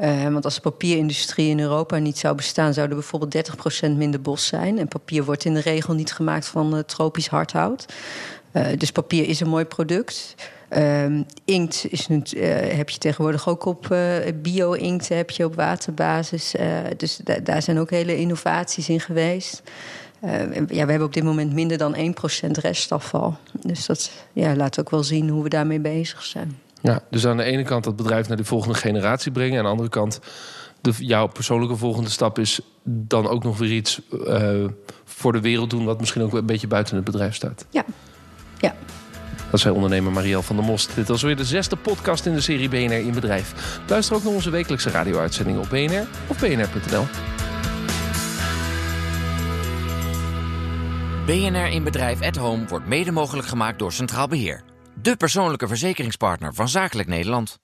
Uh, 0.00 0.28
want 0.28 0.44
als 0.44 0.54
de 0.54 0.60
papierindustrie 0.60 1.48
in 1.48 1.60
Europa 1.60 1.96
niet 1.96 2.18
zou 2.18 2.34
bestaan, 2.34 2.74
zou 2.74 2.88
er 2.88 2.94
bijvoorbeeld 2.94 3.50
30% 3.86 3.90
minder 3.96 4.20
bos 4.20 4.46
zijn. 4.46 4.78
En 4.78 4.88
papier 4.88 5.24
wordt 5.24 5.44
in 5.44 5.54
de 5.54 5.60
regel 5.60 5.94
niet 5.94 6.12
gemaakt 6.12 6.46
van 6.46 6.74
uh, 6.74 6.80
tropisch 6.80 7.28
hardhout. 7.28 7.86
Uh, 8.52 8.66
dus 8.76 8.92
papier 8.92 9.28
is 9.28 9.40
een 9.40 9.48
mooi 9.48 9.64
product. 9.64 10.34
Ehm, 10.68 11.22
inkt 11.44 11.86
is 11.90 12.06
heb 12.76 12.90
je 12.90 12.98
tegenwoordig 12.98 13.48
ook 13.48 13.64
op 13.64 13.96
bio-inkt, 14.34 15.08
heb 15.08 15.30
je 15.30 15.44
op 15.44 15.54
waterbasis. 15.54 16.54
dus 16.96 17.16
da 17.16 17.38
daar 17.38 17.62
zijn 17.62 17.78
ook 17.78 17.90
hele 17.90 18.16
innovaties 18.16 18.88
in 18.88 19.00
geweest. 19.00 19.62
ja, 20.20 20.66
we 20.66 20.74
hebben 20.76 21.06
op 21.06 21.14
dit 21.14 21.24
moment 21.24 21.52
minder 21.52 21.78
dan 21.78 21.96
1% 21.96 22.50
restafval. 22.50 23.36
Dus 23.60 23.86
dat 23.86 24.10
ja, 24.32 24.56
laat 24.56 24.80
ook 24.80 24.90
wel 24.90 25.02
zien 25.02 25.28
hoe 25.28 25.42
we 25.42 25.48
daarmee 25.48 25.80
bezig 25.80 26.22
zijn. 26.22 26.58
Ja, 26.82 27.02
dus 27.10 27.26
aan 27.26 27.36
de 27.36 27.42
ene 27.42 27.62
kant 27.62 27.84
dat 27.84 27.96
bedrijf 27.96 28.28
naar 28.28 28.36
de 28.36 28.44
volgende 28.44 28.74
generatie 28.74 29.32
brengen. 29.32 29.52
En 29.52 29.58
aan 29.58 29.64
de 29.64 29.70
andere 29.70 29.88
kant 29.88 30.20
de, 30.80 30.92
jouw 30.98 31.26
persoonlijke 31.26 31.76
volgende 31.76 32.10
stap 32.10 32.38
is 32.38 32.60
dan 32.84 33.28
ook 33.28 33.44
nog 33.44 33.58
weer 33.58 33.72
iets 33.72 34.00
uh, 34.12 34.64
voor 35.04 35.32
de 35.32 35.40
wereld 35.40 35.70
doen... 35.70 35.84
wat 35.84 36.00
misschien 36.00 36.22
ook 36.22 36.32
een 36.32 36.46
beetje 36.46 36.66
buiten 36.66 36.96
het 36.96 37.04
bedrijf 37.04 37.34
staat. 37.34 37.66
Ja, 37.70 37.84
ja. 38.58 38.74
Dat 39.50 39.60
zei 39.60 39.74
ondernemer 39.74 40.12
Marielle 40.12 40.42
van 40.42 40.56
der 40.56 40.64
Most. 40.64 40.94
Dit 40.94 41.08
was 41.08 41.22
weer 41.22 41.36
de 41.36 41.44
zesde 41.44 41.76
podcast 41.76 42.26
in 42.26 42.34
de 42.34 42.40
serie 42.40 42.68
BNR 42.68 42.92
in 42.92 43.12
Bedrijf. 43.12 43.80
Luister 43.88 44.16
ook 44.16 44.24
naar 44.24 44.32
onze 44.32 44.50
wekelijkse 44.50 44.90
radio-uitzendingen 44.90 45.60
op 45.60 45.68
BNR 45.68 46.06
of 46.26 46.38
bnr.nl. 46.38 47.06
BNR 51.26 51.66
in 51.66 51.84
Bedrijf 51.84 52.22
at 52.22 52.36
Home 52.36 52.66
wordt 52.66 52.86
mede 52.86 53.12
mogelijk 53.12 53.48
gemaakt 53.48 53.78
door 53.78 53.92
Centraal 53.92 54.28
Beheer. 54.28 54.62
De 55.08 55.16
persoonlijke 55.16 55.68
verzekeringspartner 55.68 56.54
van 56.54 56.68
Zakelijk 56.68 57.08
Nederland. 57.08 57.58